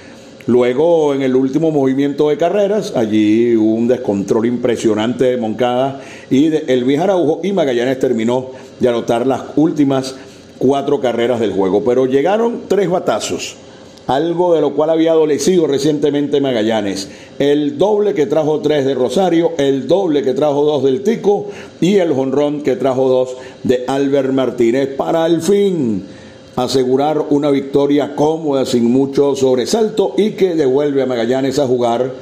Luego, 0.48 1.16
en 1.16 1.24
el 1.24 1.36
último 1.36 1.72
movimiento 1.72 2.30
de 2.30 2.38
carreras, 2.38 2.94
allí 2.96 3.56
un 3.56 3.88
descontrol 3.88 4.46
impresionante 4.46 5.26
de 5.26 5.38
Moncada 5.38 6.02
y 6.30 6.50
de 6.50 6.66
Elvis 6.68 7.00
Araujo, 7.00 7.40
y 7.44 7.52
Magallanes 7.52 8.00
terminó 8.00 8.52
de 8.80 8.90
anotar 8.90 9.26
las 9.26 9.42
últimas 9.56 10.16
cuatro 10.60 11.00
carreras 11.00 11.40
del 11.40 11.52
juego. 11.52 11.84
Pero 11.84 12.06
llegaron 12.06 12.62
tres 12.68 12.90
batazos 12.90 13.56
algo 14.08 14.54
de 14.54 14.62
lo 14.62 14.74
cual 14.74 14.92
había 14.92 15.12
adolecido 15.12 15.68
recientemente 15.68 16.42
Magallanes. 16.42 17.10
El 17.40 17.78
doble 17.78 18.14
que 18.14 18.28
trajo 18.28 18.60
tres 18.60 18.86
de 18.86 18.94
Rosario, 18.94 19.54
el 19.58 19.88
doble 19.88 20.22
que 20.22 20.34
trajo 20.34 20.64
dos 20.64 20.84
del 20.84 21.02
Tico 21.02 21.48
y 21.82 21.96
el 21.96 22.14
jonrón 22.14 22.62
que 22.62 22.76
trajo 22.76 23.10
dos 23.10 23.36
de 23.64 23.84
Albert 23.88 24.32
Martínez 24.32 24.90
para 24.96 25.24
al 25.24 25.42
fin 25.42 26.04
asegurar 26.56 27.26
una 27.32 27.50
victoria 27.50 28.16
cómoda 28.16 28.66
sin 28.66 28.86
mucho 28.86 29.36
sobresalto 29.36 30.14
y 30.18 30.32
que 30.32 30.56
devuelve 30.56 31.02
a 31.02 31.06
Magallanes 31.06 31.60
a 31.60 31.68
jugar 31.68 32.14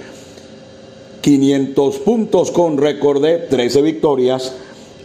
500 1.22 2.00
puntos 2.00 2.52
con 2.52 2.78
récord 2.78 3.24
de 3.24 3.38
13 3.38 3.82
victorias 3.82 4.54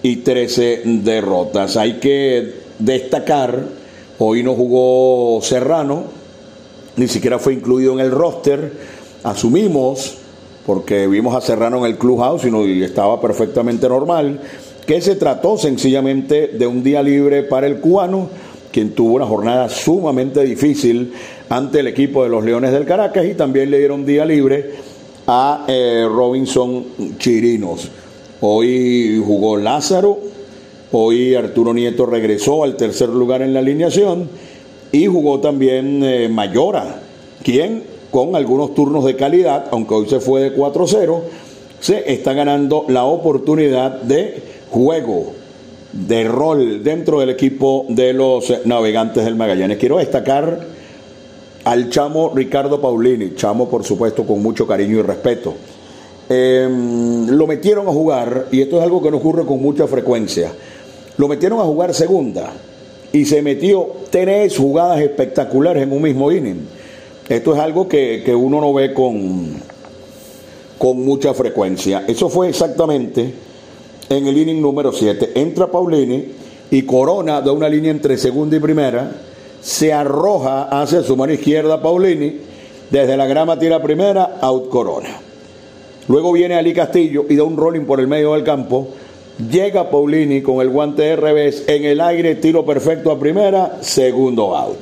y 0.03 0.17
13 0.17 0.83
derrotas. 0.85 1.77
Hay 1.77 1.95
que 1.95 2.55
destacar, 2.79 3.65
hoy 4.19 4.43
no 4.43 4.55
jugó 4.55 5.41
Serrano, 5.43 6.18
ni 6.99 7.07
siquiera 7.07 7.39
fue 7.39 7.55
incluido 7.55 7.93
en 7.93 8.01
el 8.01 8.11
roster. 8.11 8.73
Asumimos, 9.23 10.19
porque 10.67 11.07
vimos 11.07 11.35
a 11.35 11.41
Serrano 11.41 11.79
en 11.79 11.93
el 11.93 11.97
clubhouse 11.97 12.45
y 12.45 12.83
estaba 12.83 13.21
perfectamente 13.21 13.89
normal, 13.89 14.41
que 14.85 15.01
se 15.01 15.15
trató 15.15 15.57
sencillamente 15.57 16.49
de 16.49 16.67
un 16.67 16.83
día 16.83 17.03
libre 17.03 17.45
para 17.45 17.67
el 17.67 17.79
cubano, 17.79 18.29
quien 18.73 18.95
tuvo 18.95 19.15
una 19.15 19.27
jornada 19.27 19.69
sumamente 19.69 20.43
difícil 20.43 21.13
ante 21.49 21.81
el 21.81 21.87
equipo 21.87 22.25
de 22.25 22.31
los 22.31 22.45
Leones 22.45 22.73
del 22.73 22.85
Caracas 22.85 23.25
y 23.25 23.35
también 23.35 23.71
le 23.71 23.79
dieron 23.79 24.05
día 24.05 24.25
libre 24.25 24.73
a 25.27 25.65
eh, 25.69 26.05
Robinson 26.11 26.85
Chirinos. 27.19 27.89
Hoy 28.41 29.23
jugó 29.25 29.57
Lázaro, 29.57 30.19
hoy 30.93 31.35
Arturo 31.35 31.73
Nieto 31.73 32.07
regresó 32.07 32.65
al 32.65 32.77
tercer 32.77 33.09
lugar 33.09 33.43
en 33.43 33.55
la 33.55 33.61
alineación 33.61 34.29
y 34.93 35.07
jugó 35.07 35.41
también 35.41 36.03
eh, 36.03 36.29
Mayora, 36.29 37.01
quien 37.43 37.85
con 38.11 38.35
algunos 38.35 38.75
turnos 38.75 39.05
de 39.05 39.17
calidad, 39.17 39.67
aunque 39.71 39.95
hoy 39.95 40.09
se 40.09 40.21
fue 40.21 40.41
de 40.41 40.57
4-0, 40.57 41.21
se 41.81 42.13
está 42.13 42.33
ganando 42.33 42.85
la 42.89 43.05
oportunidad 43.05 44.01
de 44.03 44.43
juego, 44.71 45.33
de 45.93 46.25
rol 46.25 46.83
dentro 46.83 47.21
del 47.21 47.31
equipo 47.31 47.85
de 47.89 48.13
los 48.13 48.53
navegantes 48.65 49.25
del 49.25 49.37
Magallanes. 49.37 49.79
Quiero 49.79 49.99
destacar 49.99 50.59
al 51.65 51.91
chamo 51.91 52.33
Ricardo 52.35 52.81
Paulini, 52.81 53.35
chamo 53.35 53.69
por 53.69 53.85
supuesto 53.85 54.25
con 54.25 54.43
mucho 54.43 54.67
cariño 54.67 54.99
y 54.99 55.03
respeto. 55.03 55.55
Em, 56.31 57.27
lo 57.29 57.47
metieron 57.47 57.89
a 57.89 57.93
jugar, 57.93 58.49
y 58.51 58.61
esto 58.61 58.79
es 58.79 58.83
algo 58.83 59.03
que 59.03 59.11
no 59.11 59.19
ocurre 59.19 59.47
con 59.47 59.63
mucha 59.63 59.87
frecuencia, 59.87 60.53
lo 61.17 61.29
metieron 61.29 61.61
a 61.61 61.65
jugar 61.65 61.95
segunda 61.95 62.53
y 63.13 63.25
se 63.25 63.43
metió 63.43 63.89
tres 64.11 64.57
jugadas 64.57 65.01
espectaculares 65.01 65.83
en 65.83 65.93
un 65.93 66.03
mismo 66.03 66.31
inning. 66.31 66.67
Esto 67.29 67.55
es 67.55 67.61
algo 67.61 67.89
que, 67.89 68.23
que 68.25 68.35
uno 68.35 68.61
no 68.61 68.73
ve 68.73 68.95
con, 68.95 69.61
con 70.79 71.05
mucha 71.05 71.35
frecuencia. 71.35 72.05
Eso 72.07 72.29
fue 72.29 72.49
exactamente 72.49 73.33
en 74.09 74.27
el 74.27 74.37
inning 74.37 74.61
número 74.61 74.93
7. 74.93 75.33
Entra 75.35 75.67
Paulini 75.67 76.25
y 76.71 76.83
Corona 76.83 77.41
da 77.41 77.53
una 77.53 77.69
línea 77.69 77.91
entre 77.91 78.17
segunda 78.17 78.57
y 78.57 78.61
primera, 78.61 79.11
se 79.61 79.93
arroja 79.93 80.65
hacia 80.65 81.03
su 81.03 81.17
mano 81.17 81.33
izquierda 81.33 81.83
Paulini, 81.83 82.41
desde 82.91 83.17
la 83.17 83.27
grama 83.27 83.59
tira 83.59 83.83
primera, 83.83 84.39
out 84.41 84.69
Corona. 84.69 85.21
Luego 86.09 86.33
viene 86.33 86.55
Ali 86.55 86.73
Castillo 86.73 87.27
y 87.29 87.37
da 87.37 87.45
un 87.45 87.57
rolling 87.57 87.85
por 87.85 88.01
el 88.01 88.09
medio 88.09 88.33
del 88.33 88.45
campo. 88.45 88.89
Llega 89.39 89.89
Paulini 89.89 90.43
con 90.43 90.61
el 90.61 90.69
guante 90.69 91.03
de 91.03 91.17
revés 91.17 91.63
en 91.69 91.85
el 91.85 92.01
aire, 92.01 92.35
tiro 92.35 92.67
perfecto 92.67 93.13
a 93.13 93.21
primera, 93.21 93.79
segundo 93.83 94.57
out. 94.57 94.79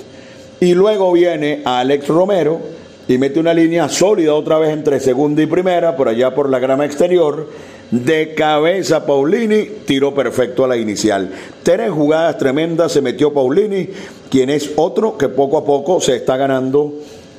Y 0.61 0.73
luego 0.73 1.13
viene 1.13 1.61
Alex 1.63 2.09
Romero 2.09 2.59
y 3.07 3.19
mete 3.19 3.39
una 3.39 3.53
línea 3.53 3.91
sólida 3.91 4.33
otra 4.33 4.59
vez 4.59 4.71
entre 4.71 4.99
segunda 4.99 5.43
y 5.43 5.47
primera, 5.47 5.95
por 5.95 6.09
allá 6.09 6.35
por 6.35 6.49
la 6.49 6.59
grama 6.59 6.87
exterior. 6.87 7.51
De 7.91 8.35
cabeza 8.35 9.05
Paulini, 9.05 9.69
tiró 9.85 10.15
perfecto 10.15 10.65
a 10.65 10.69
la 10.69 10.79
inicial. 10.79 11.31
Tres 11.63 11.91
jugadas 11.91 12.39
tremendas 12.39 12.93
se 12.93 13.03
metió 13.03 13.35
Paulini, 13.35 13.91
quien 14.31 14.49
es 14.49 14.71
otro 14.77 15.19
que 15.19 15.29
poco 15.29 15.59
a 15.59 15.65
poco 15.67 16.01
se 16.01 16.17
está 16.17 16.39
ganando 16.39 16.95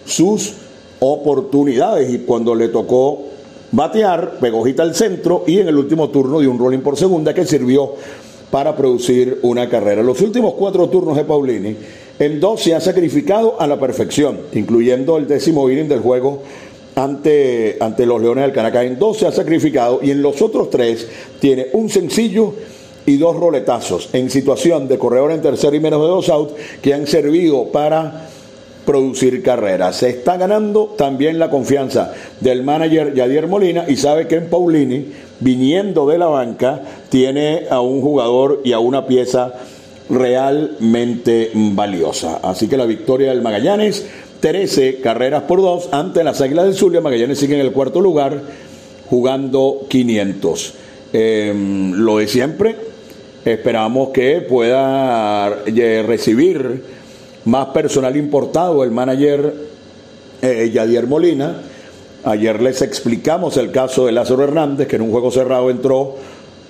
sus 0.05 0.53
oportunidades. 0.99 2.11
Y 2.11 2.19
cuando 2.19 2.53
le 2.53 2.67
tocó 2.67 3.23
batear, 3.71 4.37
pegó 4.39 4.65
al 4.65 4.95
centro 4.95 5.43
y 5.47 5.59
en 5.59 5.67
el 5.67 5.77
último 5.77 6.09
turno 6.09 6.39
dio 6.39 6.51
un 6.51 6.59
rolling 6.59 6.79
por 6.79 6.97
segunda 6.97 7.33
que 7.33 7.45
sirvió 7.45 7.93
para 8.51 8.75
producir 8.75 9.39
una 9.41 9.67
carrera. 9.69 10.01
Los 10.01 10.21
últimos 10.21 10.53
cuatro 10.53 10.87
turnos 10.89 11.17
de 11.17 11.25
Paulini 11.25 11.75
en 12.19 12.39
dos 12.39 12.61
se 12.61 12.73
ha 12.73 12.79
sacrificado 12.79 13.59
a 13.59 13.67
la 13.67 13.79
perfección, 13.79 14.39
incluyendo 14.53 15.17
el 15.17 15.27
décimo 15.27 15.69
inning 15.69 15.87
del 15.87 15.99
juego 15.99 16.41
ante, 16.95 17.77
ante 17.79 18.05
los 18.05 18.21
Leones 18.21 18.43
del 18.43 18.53
Caracas. 18.53 18.85
En 18.85 18.97
dos 18.97 19.17
se 19.17 19.27
ha 19.27 19.31
sacrificado 19.31 19.99
y 20.01 20.11
en 20.11 20.21
los 20.21 20.41
otros 20.41 20.69
tres 20.69 21.07
tiene 21.39 21.67
un 21.73 21.89
sencillo 21.89 22.53
y 23.05 23.17
dos 23.17 23.35
roletazos 23.37 24.09
en 24.13 24.29
situación 24.29 24.87
de 24.87 24.97
corredor 24.97 25.31
en 25.31 25.41
tercer 25.41 25.73
y 25.73 25.79
menos 25.79 26.01
de 26.01 26.07
dos 26.07 26.29
outs 26.29 26.53
que 26.81 26.93
han 26.93 27.07
servido 27.07 27.71
para 27.71 28.29
producir 28.87 29.43
carreras. 29.43 29.97
Se 29.97 30.07
está 30.07 30.37
ganando 30.37 30.95
también 30.97 31.37
la 31.39 31.49
confianza 31.49 32.13
del 32.39 32.63
manager 32.63 33.13
Yadier 33.13 33.45
Molina 33.45 33.83
y 33.85 33.97
sabe 33.97 34.27
que 34.27 34.35
en 34.35 34.49
Paulini, 34.49 35.11
viniendo 35.41 36.07
de 36.07 36.17
la 36.17 36.27
banca, 36.27 36.81
tiene 37.09 37.65
a 37.69 37.81
un 37.81 38.01
jugador 38.01 38.61
y 38.63 38.71
a 38.71 38.79
una 38.79 39.05
pieza 39.05 39.53
realmente 40.09 41.51
valiosa. 41.53 42.39
Así 42.41 42.69
que 42.69 42.77
la 42.77 42.85
victoria 42.85 43.31
del 43.31 43.41
Magallanes, 43.41 44.05
13 44.39 45.01
carreras 45.01 45.43
por 45.43 45.61
dos 45.61 45.89
ante 45.91 46.23
las 46.23 46.39
Águilas 46.39 46.63
del 46.63 46.75
Zulia. 46.75 47.01
Magallanes 47.01 47.39
sigue 47.39 47.55
en 47.55 47.65
el 47.65 47.73
cuarto 47.73 47.99
lugar 47.99 48.41
jugando 49.09 49.85
500. 49.89 50.73
Em, 51.11 51.91
lo 51.91 52.19
de 52.19 52.27
siempre, 52.29 52.77
esperamos 53.43 54.11
que 54.11 54.39
pueda 54.39 55.63
eh, 55.65 56.05
recibir 56.07 56.96
más 57.47 57.67
personal 57.67 58.17
importado 58.17 58.83
el 58.83 58.91
manager 58.91 59.53
eh, 60.41 60.69
Yadier 60.73 61.07
Molina. 61.07 61.61
Ayer 62.25 62.61
les 62.61 62.81
explicamos 62.81 63.55
el 63.55 63.71
caso 63.71 64.05
de 64.05 64.11
Lázaro 64.11 64.43
Hernández, 64.43 64.87
que 64.87 64.97
en 64.97 65.03
un 65.03 65.11
juego 65.11 65.31
cerrado 65.31 65.69
entró 65.69 66.15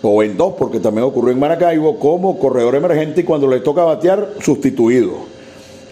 o 0.03 0.21
en 0.21 0.37
dos, 0.37 0.53
porque 0.53 0.79
también 0.79 1.05
ocurrió 1.05 1.33
en 1.33 1.39
Maracaibo, 1.39 1.97
como 1.97 2.37
corredor 2.37 2.75
emergente 2.75 3.21
y 3.21 3.23
cuando 3.23 3.47
le 3.47 3.61
toca 3.61 3.83
batear, 3.83 4.33
sustituido. 4.39 5.13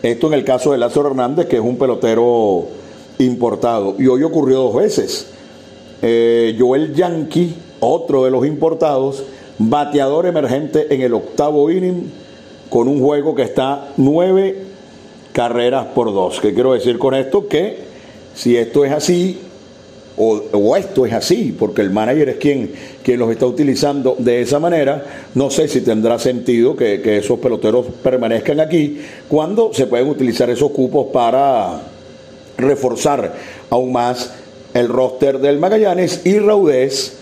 Esto 0.03 0.27
en 0.27 0.33
el 0.33 0.45
caso 0.45 0.71
de 0.71 0.77
Lázaro 0.77 1.07
Hernández, 1.07 1.47
que 1.47 1.55
es 1.55 1.63
un 1.63 1.77
pelotero 1.77 2.67
importado. 3.17 3.95
Y 3.97 4.05
hoy 4.05 4.21
ocurrió 4.21 4.59
dos 4.59 4.75
veces. 4.75 5.31
Eh, 6.03 6.55
Joel 6.59 6.93
Yankee, 6.93 7.55
otro 7.79 8.25
de 8.25 8.29
los 8.29 8.45
importados, 8.45 9.23
bateador 9.57 10.27
emergente 10.27 10.93
en 10.93 11.01
el 11.01 11.15
octavo 11.15 11.71
inning, 11.71 12.11
con 12.69 12.87
un 12.87 13.01
juego 13.01 13.33
que 13.33 13.41
está 13.41 13.89
nueve 13.97 14.64
carreras 15.35 15.87
por 15.87 16.13
dos. 16.13 16.39
¿Qué 16.39 16.53
quiero 16.53 16.71
decir 16.71 16.97
con 16.97 17.13
esto? 17.13 17.49
Que 17.49 17.77
si 18.33 18.55
esto 18.55 18.85
es 18.85 18.93
así, 18.93 19.37
o, 20.15 20.77
esto 20.77 21.05
es 21.05 21.11
así, 21.11 21.53
porque 21.59 21.81
el 21.81 21.91
manager 21.91 22.29
es 22.29 22.35
quien, 22.37 22.71
quien 23.03 23.19
los 23.19 23.29
está 23.29 23.45
utilizando 23.45 24.15
de 24.17 24.39
esa 24.39 24.59
manera, 24.59 25.03
no 25.33 25.49
sé 25.49 25.67
si 25.67 25.81
tendrá 25.81 26.17
sentido 26.19 26.73
que, 26.73 27.01
que 27.01 27.17
esos 27.17 27.37
peloteros 27.39 27.85
permanezcan 28.01 28.61
aquí 28.61 29.01
cuando 29.27 29.73
se 29.73 29.87
pueden 29.87 30.07
utilizar 30.07 30.49
esos 30.49 30.71
cupos 30.71 31.07
para 31.11 31.81
reforzar 32.57 33.35
aún 33.69 33.91
más 33.91 34.33
el 34.73 34.87
roster 34.87 35.39
del 35.39 35.59
Magallanes 35.59 36.21
y 36.25 36.39
Raudés. 36.39 37.17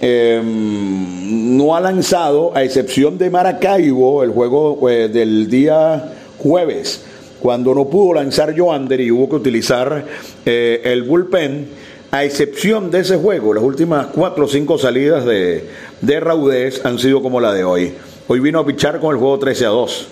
Em, 0.00 1.56
no 1.56 1.76
ha 1.76 1.80
lanzado, 1.80 2.50
a 2.56 2.64
excepción 2.64 3.16
de 3.16 3.30
Maracaibo, 3.30 4.24
el 4.24 4.30
juego 4.30 4.90
eh, 4.90 5.08
del 5.08 5.48
día 5.48 6.14
jueves, 6.36 7.00
cuando 7.44 7.74
no 7.74 7.84
pudo 7.90 8.14
lanzar 8.14 8.58
Joander 8.58 9.02
y 9.02 9.10
hubo 9.10 9.28
que 9.28 9.36
utilizar 9.36 10.06
eh, 10.46 10.80
el 10.82 11.02
bullpen 11.02 11.68
a 12.10 12.24
excepción 12.24 12.90
de 12.90 13.00
ese 13.00 13.18
juego, 13.18 13.52
las 13.52 13.62
últimas 13.62 14.06
cuatro 14.06 14.46
o 14.46 14.48
cinco 14.48 14.78
salidas 14.78 15.26
de, 15.26 15.68
de 16.00 16.80
han 16.84 16.98
sido 16.98 17.20
como 17.20 17.42
la 17.42 17.52
de 17.52 17.62
hoy. 17.62 17.92
Hoy 18.28 18.40
vino 18.40 18.60
a 18.60 18.64
pichar 18.64 18.98
con 18.98 19.14
el 19.14 19.18
juego 19.20 19.38
13 19.38 19.66
a 19.66 19.68
2 19.68 20.06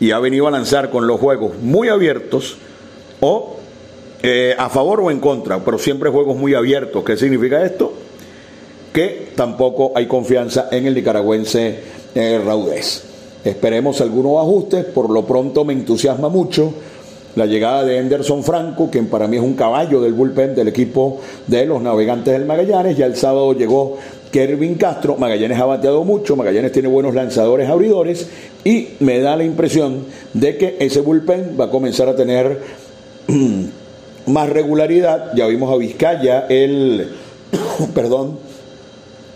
y 0.00 0.10
ha 0.10 0.18
venido 0.18 0.48
a 0.48 0.50
lanzar 0.50 0.90
con 0.90 1.06
los 1.06 1.18
juegos 1.18 1.52
muy 1.62 1.88
abiertos 1.88 2.58
o 3.20 3.56
eh, 4.22 4.54
a 4.58 4.68
favor 4.68 5.00
o 5.00 5.10
en 5.10 5.18
contra, 5.18 5.64
pero 5.64 5.78
siempre 5.78 6.10
juegos 6.10 6.36
muy 6.36 6.52
abiertos. 6.52 7.02
¿Qué 7.04 7.16
significa 7.16 7.64
esto? 7.64 7.94
Que 8.92 9.32
tampoco 9.34 9.92
hay 9.94 10.06
confianza 10.06 10.68
en 10.70 10.84
el 10.84 10.94
nicaragüense 10.94 11.80
eh, 12.14 12.38
Raudés. 12.44 13.15
Esperemos 13.46 14.00
algunos 14.00 14.42
ajustes, 14.42 14.84
por 14.86 15.08
lo 15.08 15.24
pronto 15.24 15.64
me 15.64 15.72
entusiasma 15.72 16.28
mucho 16.28 16.74
la 17.36 17.46
llegada 17.46 17.84
de 17.84 17.98
Henderson 17.98 18.42
Franco, 18.42 18.90
quien 18.90 19.06
para 19.06 19.28
mí 19.28 19.36
es 19.36 19.42
un 19.42 19.54
caballo 19.54 20.00
del 20.00 20.14
bullpen 20.14 20.56
del 20.56 20.66
equipo 20.66 21.20
de 21.46 21.64
los 21.64 21.80
navegantes 21.80 22.32
del 22.32 22.44
Magallanes. 22.44 22.96
Ya 22.96 23.06
el 23.06 23.14
sábado 23.14 23.52
llegó 23.52 23.98
Kervin 24.32 24.74
Castro. 24.74 25.14
Magallanes 25.16 25.60
ha 25.60 25.64
bateado 25.64 26.02
mucho, 26.02 26.34
Magallanes 26.34 26.72
tiene 26.72 26.88
buenos 26.88 27.14
lanzadores 27.14 27.68
abridores 27.68 28.26
y 28.64 28.88
me 28.98 29.20
da 29.20 29.36
la 29.36 29.44
impresión 29.44 30.06
de 30.32 30.56
que 30.56 30.76
ese 30.80 31.00
bullpen 31.00 31.56
va 31.60 31.66
a 31.66 31.70
comenzar 31.70 32.08
a 32.08 32.16
tener 32.16 32.62
más 34.26 34.48
regularidad. 34.48 35.36
Ya 35.36 35.46
vimos 35.46 35.72
a 35.72 35.76
Vizcaya 35.76 36.46
el, 36.48 37.10
perdón, 37.94 38.38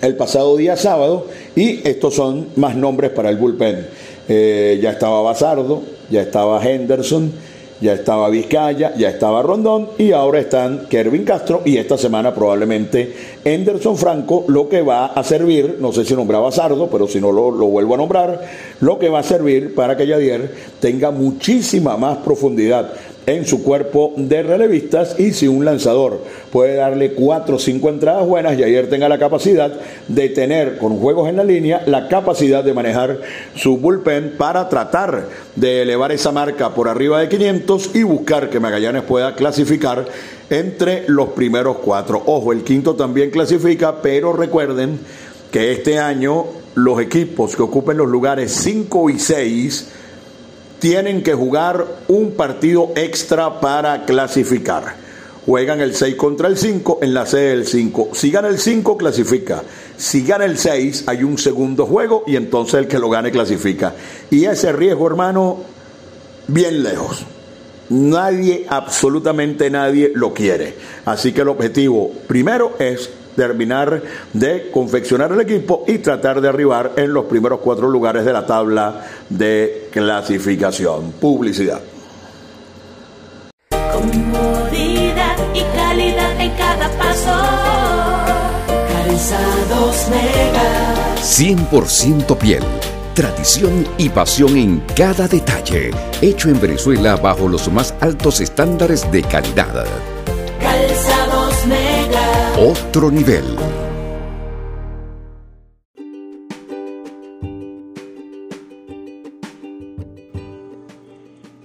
el 0.01 0.17
pasado 0.17 0.57
día 0.57 0.77
sábado 0.77 1.27
y 1.57 1.87
estos 1.89 2.15
son 2.15 2.49
más 2.57 2.77
nombres 2.77 3.11
para 3.11 3.31
el 3.31 3.37
bullpen. 3.37 3.87
Eh, 4.29 4.79
ya 4.83 4.91
estaba 4.91 5.23
Basardo, 5.23 5.83
ya 6.11 6.23
estaba 6.23 6.63
Henderson 6.65 7.33
ya 7.81 7.95
estaba 7.95 8.29
Vizcaya, 8.29 8.95
ya 8.97 9.09
estaba 9.09 9.43
Rondón 9.43 9.89
y 9.97 10.13
ahora 10.13 10.41
están 10.41 10.87
Kervin 10.89 11.25
Castro 11.25 11.63
y 11.65 11.79
esta 11.79 11.97
semana 11.97 12.35
probablemente 12.35 13.15
Henderson 13.43 13.97
Franco, 13.97 14.45
lo 14.49 14.69
que 14.69 14.83
va 14.83 15.07
a 15.07 15.25
servir, 15.25 15.79
no 15.81 15.93
sé 15.93 16.05
si 16.05 16.15
nombraba 16.15 16.53
Sardo, 16.53 16.89
pero 16.91 17.09
si 17.09 17.21
no 17.21 17.33
lo, 17.33 17.51
lo 17.51 17.67
vuelvo 17.67 17.95
a 17.95 17.97
nombrar, 17.97 18.41
lo 18.81 18.99
que 18.99 19.09
va 19.09 19.21
a 19.21 19.23
servir 19.23 19.75
para 19.75 19.97
que 19.97 20.07
Yadier 20.07 20.55
tenga 20.79 21.11
muchísima 21.11 21.97
más 21.97 22.19
profundidad 22.19 22.93
en 23.27 23.47
su 23.47 23.63
cuerpo 23.63 24.13
de 24.17 24.43
relevistas 24.43 25.19
y 25.19 25.33
si 25.33 25.47
un 25.47 25.65
lanzador 25.65 26.21
puede 26.51 26.75
darle 26.75 27.13
cuatro 27.13 27.57
o 27.57 27.59
cinco 27.59 27.89
entradas 27.89 28.27
buenas 28.27 28.59
y 28.59 28.65
ayer 28.65 28.89
tenga 28.89 29.09
la 29.09 29.19
capacidad 29.19 29.73
de 30.09 30.29
tener 30.31 30.79
con 30.79 30.99
juegos 30.99 31.29
en 31.29 31.37
la 31.37 31.45
línea 31.45 31.83
la 31.87 32.09
capacidad 32.09 32.65
de 32.65 32.75
manejar 32.75 33.21
su 33.55 33.77
bullpen 33.77 34.35
para 34.37 34.69
tratar 34.69 35.27
de 35.55 35.83
elevar 35.83 36.13
esa 36.13 36.33
marca 36.33 36.75
por 36.75 36.89
arriba 36.89 37.21
de 37.21 37.29
500 37.29 37.95
y 37.95 38.03
buscar 38.03 38.51
que 38.51 38.61
Magallanes 38.61 39.03
pueda 39.03 39.35
clasificar 39.35 40.07
entre 40.49 41.05
los 41.07 41.29
primeros 41.31 41.77
cuatro. 41.79 42.23
Ojo, 42.27 42.53
el 42.53 42.65
quinto 42.65 42.95
también 42.95 43.31
clasifica, 43.31 44.03
pero 44.03 44.33
recuerden 44.33 44.99
que 45.53 45.73
este 45.73 45.99
año 45.99 46.47
los 46.75 47.01
equipos 47.01 47.57
que 47.57 47.63
ocupen 47.63 47.97
los 47.97 48.09
lugares 48.09 48.53
5 48.53 49.11
y 49.11 49.19
6 49.19 49.89
tienen 50.81 51.23
que 51.23 51.35
jugar 51.35 51.87
un 52.09 52.33
partido 52.33 52.93
extra 52.97 53.61
para 53.61 54.05
clasificar. 54.07 54.97
Juegan 55.47 55.81
el 55.81 55.95
6 55.95 56.17
contra 56.17 56.49
el 56.49 56.57
5 56.57 56.99
en 57.03 57.15
la 57.15 57.27
sede 57.27 57.51
del 57.51 57.67
5. 57.67 58.11
Si 58.13 58.31
gana 58.31 58.49
el 58.49 58.59
5, 58.59 58.97
clasifica. 58.97 59.63
Si 59.97 60.25
gana 60.25 60.45
el 60.45 60.59
6, 60.59 61.05
hay 61.07 61.23
un 61.23 61.39
segundo 61.39 61.87
juego 61.87 62.25
y 62.27 62.37
entonces 62.37 62.75
el 62.75 62.89
que 62.89 62.99
lo 62.99 63.11
gane 63.11 63.31
clasifica. 63.31 63.95
Y 64.31 64.45
ese 64.45 64.73
riesgo, 64.73 65.07
hermano, 65.07 65.59
bien 66.47 66.83
lejos. 66.83 67.25
Nadie, 67.91 68.67
absolutamente 68.69 69.69
nadie 69.71 70.13
lo 70.15 70.33
quiere. 70.33 70.75
Así 71.05 71.33
que 71.33 71.41
el 71.41 71.49
objetivo 71.49 72.13
primero 72.27 72.77
es 72.79 73.11
terminar 73.41 74.03
de 74.35 74.71
confeccionar 74.71 75.33
el 75.33 75.41
equipo 75.41 75.85
y 75.89 75.97
tratar 75.97 76.43
de 76.43 76.49
arribar 76.49 76.93
en 76.97 77.15
los 77.15 77.25
primeros 77.25 77.61
cuatro 77.61 77.89
lugares 77.89 78.23
de 78.27 78.35
la 78.35 78.45
tabla 78.45 79.07
de 79.31 79.89
clasificación. 79.91 81.13
Publicidad. 81.13 81.81
Comodidad 83.71 85.37
y 85.55 85.63
calidad 85.75 86.39
en 86.39 86.51
cada 86.51 86.91
paso. 86.99 87.35
Calzados 88.93 90.09
Mega. 90.11 91.07
100% 91.17 92.37
piel. 92.37 92.63
Tradición 93.15 93.87
y 93.97 94.11
pasión 94.11 94.55
en 94.59 94.83
cada 94.95 95.27
detalle. 95.29 95.93
Hecho 96.21 96.51
en 96.51 96.61
Venezuela 96.61 97.17
bajo 97.17 97.49
los 97.49 97.73
más 97.73 97.95
altos 98.01 98.43
estándares 98.43 99.11
de 99.11 99.23
calidad. 99.23 99.87
Otro 102.63 103.11
nivel. 103.11 103.43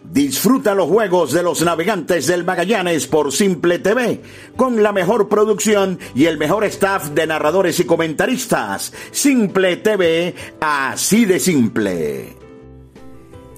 Disfruta 0.10 0.74
los 0.74 0.88
juegos 0.88 1.34
de 1.34 1.44
los 1.44 1.62
navegantes 1.64 2.28
del 2.28 2.46
Magallanes 2.46 3.08
por 3.08 3.34
Simple 3.34 3.80
TV, 3.80 4.22
con 4.56 4.82
la 4.82 4.94
mejor 4.94 5.28
producción 5.28 6.00
y 6.16 6.28
el 6.28 6.38
mejor 6.38 6.64
staff 6.64 7.10
de 7.10 7.28
narradores 7.28 7.78
y 7.82 7.84
comentaristas. 7.84 8.94
Simple 9.12 9.76
TV, 9.76 10.34
así 10.62 11.26
de 11.26 11.42
simple. 11.42 12.38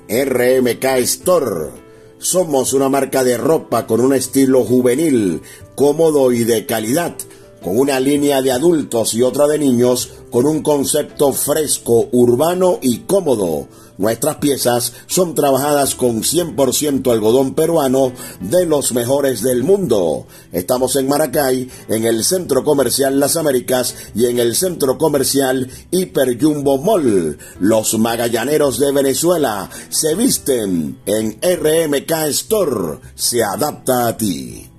RMK 0.09 0.85
Store. 1.01 1.85
Somos 2.17 2.73
una 2.73 2.89
marca 2.89 3.23
de 3.23 3.37
ropa 3.37 3.85
con 3.85 4.01
un 4.01 4.11
estilo 4.11 4.63
juvenil, 4.63 5.43
cómodo 5.77 6.31
y 6.31 6.43
de 6.43 6.65
calidad, 6.65 7.13
con 7.61 7.77
una 7.77 7.99
línea 7.99 8.41
de 8.41 8.51
adultos 8.51 9.13
y 9.13 9.21
otra 9.21 9.45
de 9.45 9.59
niños, 9.59 10.09
con 10.31 10.47
un 10.47 10.63
concepto 10.63 11.31
fresco, 11.33 12.09
urbano 12.11 12.79
y 12.81 13.01
cómodo. 13.01 13.67
Nuestras 13.99 14.37
piezas 14.37 14.93
son 15.05 15.35
trabajadas 15.35 15.93
con 15.93 16.23
100% 16.23 17.11
algodón 17.11 17.53
peruano 17.53 18.11
de 18.39 18.65
los 18.65 18.91
mejores 18.93 19.43
del 19.43 19.63
mundo. 19.63 20.25
Estamos 20.51 20.95
en 20.95 21.07
Maracay, 21.07 21.69
en 21.89 22.05
el 22.05 22.23
Centro 22.23 22.63
Comercial 22.63 23.19
Las 23.19 23.37
Américas 23.37 23.93
y 24.15 24.25
en 24.25 24.39
el 24.39 24.55
Centro 24.55 24.97
Comercial 24.97 25.69
Hiper 25.91 26.41
Jumbo 26.41 26.79
Mall. 26.79 27.37
Los 27.59 27.99
magallaneros 27.99 28.79
de 28.79 28.91
Venezuela 28.91 29.69
se 29.89 30.15
visten 30.15 30.97
en 31.05 31.37
RMK 31.39 32.11
Store. 32.29 32.97
Se 33.13 33.43
adapta 33.43 34.07
a 34.07 34.17
ti. 34.17 34.71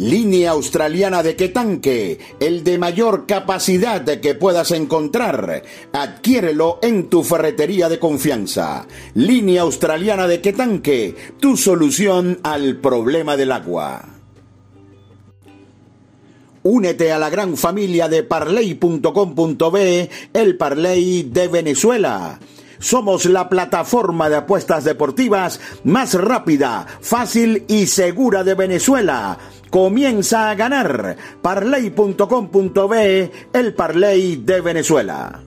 Línea 0.00 0.52
australiana 0.52 1.22
de 1.22 1.36
Quetanque, 1.36 2.18
el 2.40 2.64
de 2.64 2.78
mayor 2.78 3.26
capacidad 3.26 4.02
que 4.02 4.34
puedas 4.34 4.70
encontrar. 4.70 5.62
Adquiérelo 5.92 6.78
en 6.80 7.10
tu 7.10 7.22
ferretería 7.22 7.90
de 7.90 7.98
confianza. 7.98 8.86
Línea 9.12 9.60
australiana 9.60 10.26
de 10.26 10.40
Quetanque, 10.40 11.14
tu 11.38 11.58
solución 11.58 12.38
al 12.42 12.78
problema 12.78 13.36
del 13.36 13.52
agua. 13.52 14.02
Únete 16.62 17.12
a 17.12 17.18
la 17.18 17.28
gran 17.28 17.58
familia 17.58 18.08
de 18.08 18.22
parley.com.be, 18.22 20.10
el 20.32 20.56
Parley 20.56 21.24
de 21.24 21.48
Venezuela. 21.48 22.40
Somos 22.78 23.26
la 23.26 23.50
plataforma 23.50 24.30
de 24.30 24.36
apuestas 24.36 24.84
deportivas 24.84 25.60
más 25.84 26.14
rápida, 26.14 26.86
fácil 27.02 27.64
y 27.68 27.86
segura 27.86 28.42
de 28.42 28.54
Venezuela. 28.54 29.38
Comienza 29.70 30.50
a 30.50 30.54
ganar. 30.54 31.16
Parley.com.be, 31.40 33.30
el 33.52 33.74
Parley 33.74 34.36
de 34.36 34.60
Venezuela. 34.60 35.40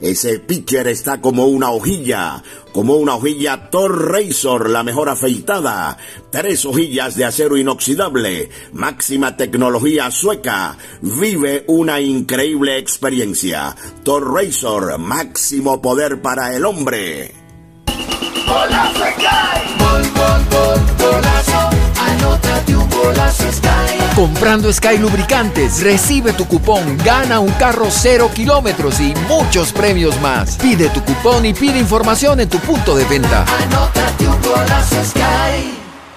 Ese 0.00 0.38
pitcher 0.38 0.88
está 0.88 1.20
como 1.20 1.44
una 1.44 1.72
hojilla, 1.72 2.42
como 2.72 2.94
una 2.94 3.16
hojilla 3.16 3.68
Thor 3.68 4.10
Razor, 4.10 4.70
la 4.70 4.82
mejor 4.82 5.10
afeitada. 5.10 5.98
Tres 6.30 6.64
hojillas 6.64 7.16
de 7.16 7.26
acero 7.26 7.58
inoxidable, 7.58 8.48
máxima 8.72 9.36
tecnología 9.36 10.10
sueca. 10.10 10.78
Vive 11.02 11.64
una 11.66 12.00
increíble 12.00 12.78
experiencia. 12.78 13.76
Thor 14.02 14.32
Razor, 14.32 14.96
máximo 14.96 15.82
poder 15.82 16.22
para 16.22 16.54
el 16.54 16.64
hombre. 16.64 17.34
Comprando 24.20 24.70
Sky 24.70 24.98
Lubricantes, 24.98 25.82
recibe 25.82 26.34
tu 26.34 26.46
cupón, 26.46 26.98
gana 26.98 27.40
un 27.40 27.50
carro 27.52 27.86
cero 27.88 28.30
kilómetros 28.34 29.00
y 29.00 29.14
muchos 29.26 29.72
premios 29.72 30.20
más. 30.20 30.58
Pide 30.58 30.90
tu 30.90 31.02
cupón 31.02 31.46
y 31.46 31.54
pide 31.54 31.78
información 31.78 32.38
en 32.38 32.50
tu 32.50 32.58
punto 32.58 32.94
de 32.94 33.06
venta. 33.06 33.46
Anótate 33.46 34.28
un 34.28 34.42
golazo 34.42 35.04
Sky. 35.06 35.72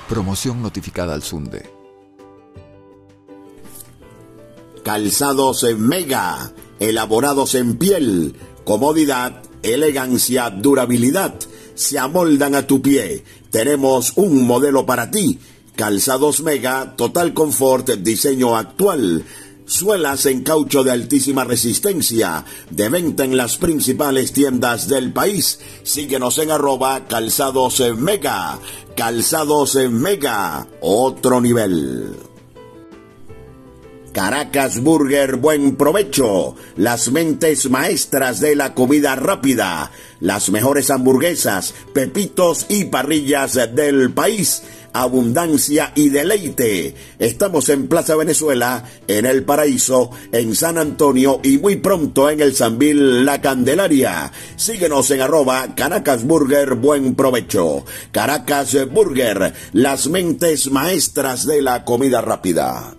Promoción 0.09 0.61
notificada 0.61 1.13
al 1.13 1.23
Sunde. 1.23 1.71
Calzados 4.83 5.63
en 5.63 5.87
mega, 5.87 6.51
elaborados 6.81 7.55
en 7.55 7.77
piel, 7.77 8.35
comodidad, 8.65 9.43
elegancia, 9.61 10.49
durabilidad. 10.49 11.35
Se 11.73 11.97
amoldan 11.97 12.53
a 12.55 12.67
tu 12.67 12.81
pie. 12.81 13.23
Tenemos 13.49 14.11
un 14.17 14.45
modelo 14.45 14.85
para 14.85 15.09
ti. 15.09 15.39
Calzados 15.75 16.41
Mega, 16.41 16.95
total 16.95 17.33
confort, 17.33 17.89
diseño 17.89 18.55
actual. 18.55 19.25
Suelas 19.65 20.25
en 20.25 20.43
caucho 20.43 20.83
de 20.83 20.91
altísima 20.91 21.45
resistencia, 21.45 22.45
de 22.69 22.89
venta 22.89 23.23
en 23.23 23.37
las 23.37 23.57
principales 23.57 24.33
tiendas 24.33 24.87
del 24.87 25.13
país. 25.13 25.59
Síguenos 25.83 26.37
en 26.37 26.51
arroba 26.51 27.07
calzados 27.07 27.81
mega. 27.97 28.59
Calzados 28.95 29.75
mega, 29.89 30.67
otro 30.81 31.41
nivel. 31.41 32.17
Caracas 34.13 34.79
Burger 34.79 35.37
Buen 35.37 35.75
Provecho, 35.75 36.55
las 36.75 37.11
mentes 37.11 37.67
maestras 37.71 38.39
de 38.39 38.55
la 38.55 38.75
comida 38.75 39.15
rápida, 39.15 39.91
las 40.19 40.51
mejores 40.51 40.91
hamburguesas, 40.91 41.73
pepitos 41.93 42.67
y 42.69 42.85
parrillas 42.85 43.55
del 43.73 44.13
país, 44.13 44.61
abundancia 44.93 45.91
y 45.95 46.09
deleite. 46.09 46.95
Estamos 47.19 47.69
en 47.69 47.87
Plaza 47.87 48.15
Venezuela, 48.15 48.83
en 49.07 49.25
El 49.25 49.43
Paraíso, 49.43 50.11
en 50.31 50.55
San 50.55 50.77
Antonio 50.77 51.39
y 51.43 51.57
muy 51.57 51.77
pronto 51.77 52.29
en 52.29 52.41
el 52.41 52.55
Sanvil 52.55 53.25
La 53.25 53.41
Candelaria. 53.41 54.31
Síguenos 54.55 55.11
en 55.11 55.21
arroba 55.21 55.75
Caracas 55.75 56.23
Burger 56.23 56.75
Buen 56.75 57.15
Provecho. 57.15 57.85
Caracas 58.11 58.77
Burger, 58.89 59.53
las 59.73 60.07
mentes 60.07 60.71
maestras 60.71 61.45
de 61.45 61.61
la 61.61 61.83
comida 61.83 62.21
rápida. 62.21 62.95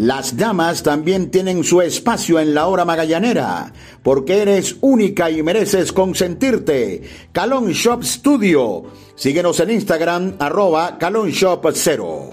Las 0.00 0.38
damas 0.38 0.82
también 0.82 1.30
tienen 1.30 1.62
su 1.62 1.82
espacio 1.82 2.40
en 2.40 2.54
la 2.54 2.68
hora 2.68 2.86
magallanera, 2.86 3.70
porque 4.02 4.38
eres 4.38 4.76
única 4.80 5.30
y 5.30 5.42
mereces 5.42 5.92
consentirte. 5.92 7.02
Calon 7.32 7.72
Shop 7.72 8.02
Studio. 8.02 8.84
Síguenos 9.14 9.60
en 9.60 9.72
Instagram, 9.72 10.36
arroba 10.38 10.96
Calon 10.96 11.28
Shop 11.28 11.68
0. 11.70 12.30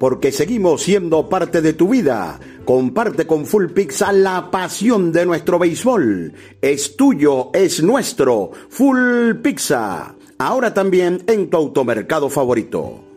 Porque 0.00 0.32
seguimos 0.32 0.82
siendo 0.82 1.28
parte 1.28 1.62
de 1.62 1.74
tu 1.74 1.90
vida. 1.90 2.40
Comparte 2.64 3.24
con 3.24 3.46
Full 3.46 3.66
Pizza 3.66 4.10
la 4.10 4.50
pasión 4.50 5.12
de 5.12 5.26
nuestro 5.26 5.60
béisbol. 5.60 6.32
Es 6.60 6.96
tuyo, 6.96 7.50
es 7.52 7.80
nuestro. 7.84 8.50
Full 8.68 9.36
Pizza. 9.44 10.16
Ahora 10.38 10.74
también 10.74 11.22
en 11.28 11.48
tu 11.50 11.56
automercado 11.56 12.28
favorito. 12.28 13.07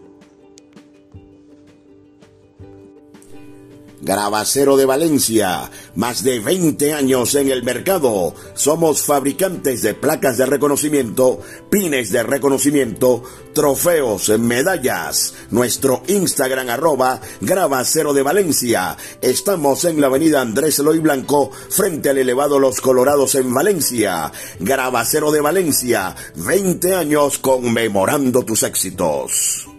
Gravacero 4.02 4.78
de 4.78 4.86
Valencia, 4.86 5.70
más 5.96 6.24
de 6.24 6.40
20 6.40 6.94
años 6.94 7.36
en 7.36 7.52
el 7.52 7.62
mercado. 7.62 8.34
Somos 8.56 9.04
fabricantes 9.04 9.84
de 9.84 9.94
placas 9.94 10.38
de 10.38 10.48
reconocimiento, 10.48 11.40
pines 11.70 12.12
de 12.12 12.24
reconocimiento, 12.24 13.24
trofeos, 13.54 14.30
medallas. 14.40 15.36
Nuestro 15.52 16.02
Instagram 16.08 16.70
arroba 16.70 17.22
Gravacero 17.42 18.14
de 18.14 18.24
Valencia. 18.24 18.98
Estamos 19.22 19.86
en 19.86 20.02
la 20.02 20.08
avenida 20.08 20.42
Andrés 20.42 20.80
Eloy 20.80 21.00
Blanco, 21.00 21.52
frente 21.70 22.10
al 22.10 22.18
elevado 22.18 22.58
Los 22.58 22.82
Colorados 22.82 23.36
en 23.36 23.54
Valencia. 23.54 24.32
Gravacero 24.60 25.32
de 25.32 25.42
Valencia, 25.42 26.16
20 26.36 26.96
años 26.96 27.38
conmemorando 27.38 28.44
tus 28.44 28.64
éxitos. 28.64 29.71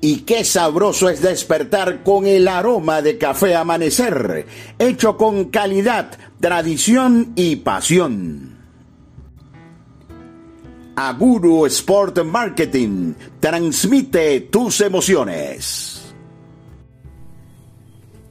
Y 0.00 0.20
qué 0.20 0.44
sabroso 0.44 1.10
es 1.10 1.20
despertar 1.20 2.02
con 2.02 2.26
el 2.26 2.48
aroma 2.48 3.02
de 3.02 3.18
café 3.18 3.54
amanecer, 3.54 4.46
hecho 4.78 5.16
con 5.18 5.46
calidad, 5.46 6.18
tradición 6.40 7.32
y 7.36 7.56
pasión. 7.56 8.58
Aguru 10.96 11.66
Sport 11.66 12.24
Marketing 12.24 13.14
transmite 13.40 14.40
tus 14.42 14.80
emociones. 14.80 16.02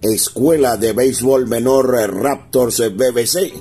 Escuela 0.01 0.77
de 0.77 0.93
Béisbol 0.93 1.47
Menor 1.47 1.89
Raptors 1.89 2.79
BBC 2.95 3.51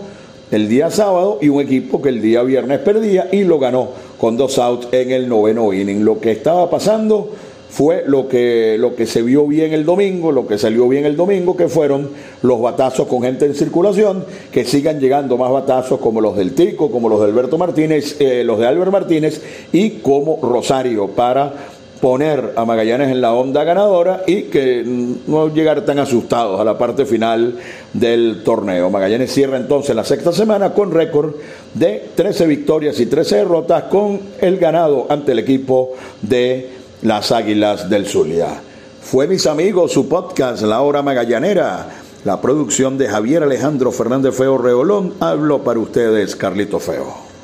el 0.51 0.67
día 0.67 0.91
sábado 0.91 1.39
y 1.43 1.51
un 1.51 1.61
equipo 1.61 2.01
que 2.01 2.09
el 2.09 2.23
día 2.23 2.43
viernes 2.43 2.79
perdía 2.79 3.29
y 3.31 3.45
lo 3.45 3.59
ganó 3.59 3.91
con 4.17 4.39
dos 4.39 4.59
outs 4.59 4.89
en 4.93 5.11
el 5.11 5.29
noveno 5.29 5.71
inning. 5.75 6.03
Lo 6.03 6.19
que 6.19 6.33
estaba 6.33 6.71
pasando 6.71 7.31
fue 7.69 8.05
lo 8.07 8.29
que, 8.29 8.77
lo 8.79 8.95
que 8.95 9.07
se 9.07 9.23
vio 9.23 9.47
bien 9.47 9.73
el 9.73 9.85
domingo, 9.85 10.33
lo 10.33 10.47
que 10.47 10.59
salió 10.59 10.89
bien 10.89 11.05
el 11.05 11.17
domingo, 11.17 11.57
que 11.57 11.69
fueron 11.69 12.11
los 12.43 12.61
batazos 12.61 13.07
con 13.07 13.23
gente 13.23 13.45
en 13.45 13.55
circulación, 13.55 14.25
que 14.51 14.65
sigan 14.65 15.01
llegando 15.01 15.37
más 15.37 15.51
batazos 15.51 16.01
como 16.01 16.21
los 16.21 16.37
del 16.37 16.55
Tico, 16.55 16.91
como 16.91 17.09
los 17.09 17.21
de 17.21 17.27
Alberto 17.27 17.59
Martínez, 17.59 18.17
eh, 18.21 18.45
los 18.45 18.59
de 18.59 18.67
Albert 18.67 18.93
Martínez 18.93 19.43
y 19.73 19.91
como 19.91 20.39
Rosario 20.43 21.09
para 21.09 21.53
poner 22.01 22.53
a 22.57 22.65
Magallanes 22.65 23.11
en 23.11 23.21
la 23.21 23.33
onda 23.33 23.65
ganadora 23.65 24.23
y 24.27 24.43
que 24.43 24.85
no 25.27 25.49
llegar 25.49 25.85
tan 25.85 25.99
asustados 25.99 26.61
a 26.61 26.65
la 26.65 26.77
parte 26.77 27.07
final 27.07 27.57
del 27.93 28.43
torneo. 28.45 28.91
Magallanes 28.91 29.33
cierra 29.33 29.57
entonces 29.57 29.97
la 29.97 30.05
sexta 30.05 30.33
semana 30.33 30.73
con 30.73 30.93
récord 30.93 31.35
de 31.75 32.11
13 32.15 32.47
victorias 32.47 33.01
y 33.01 33.07
13 33.07 33.37
derrotas 33.37 33.85
con 33.85 34.21
el 34.41 34.59
ganado 34.59 35.07
ante 35.09 35.33
el 35.33 35.39
equipo 35.39 35.95
de 36.23 36.76
las 37.07 37.31
Águilas 37.31 37.89
del 37.89 38.05
Zulia. 38.05 38.61
Fue 39.01 39.29
mis 39.29 39.47
amigos 39.47 39.93
su 39.93 40.09
podcast 40.09 40.63
La 40.63 40.81
Hora 40.81 41.03
Magallanera, 41.03 41.87
la 42.25 42.41
producción 42.41 42.99
de 42.99 43.07
Javier 43.07 43.45
Alejandro 43.45 43.93
Fernández 43.93 44.35
Feo 44.35 44.59
Reolón. 44.59 45.15
Hablo 45.21 45.63
para 45.63 45.79
ustedes, 45.79 46.35
Carlito 46.35 46.81
Feo. 46.81 47.36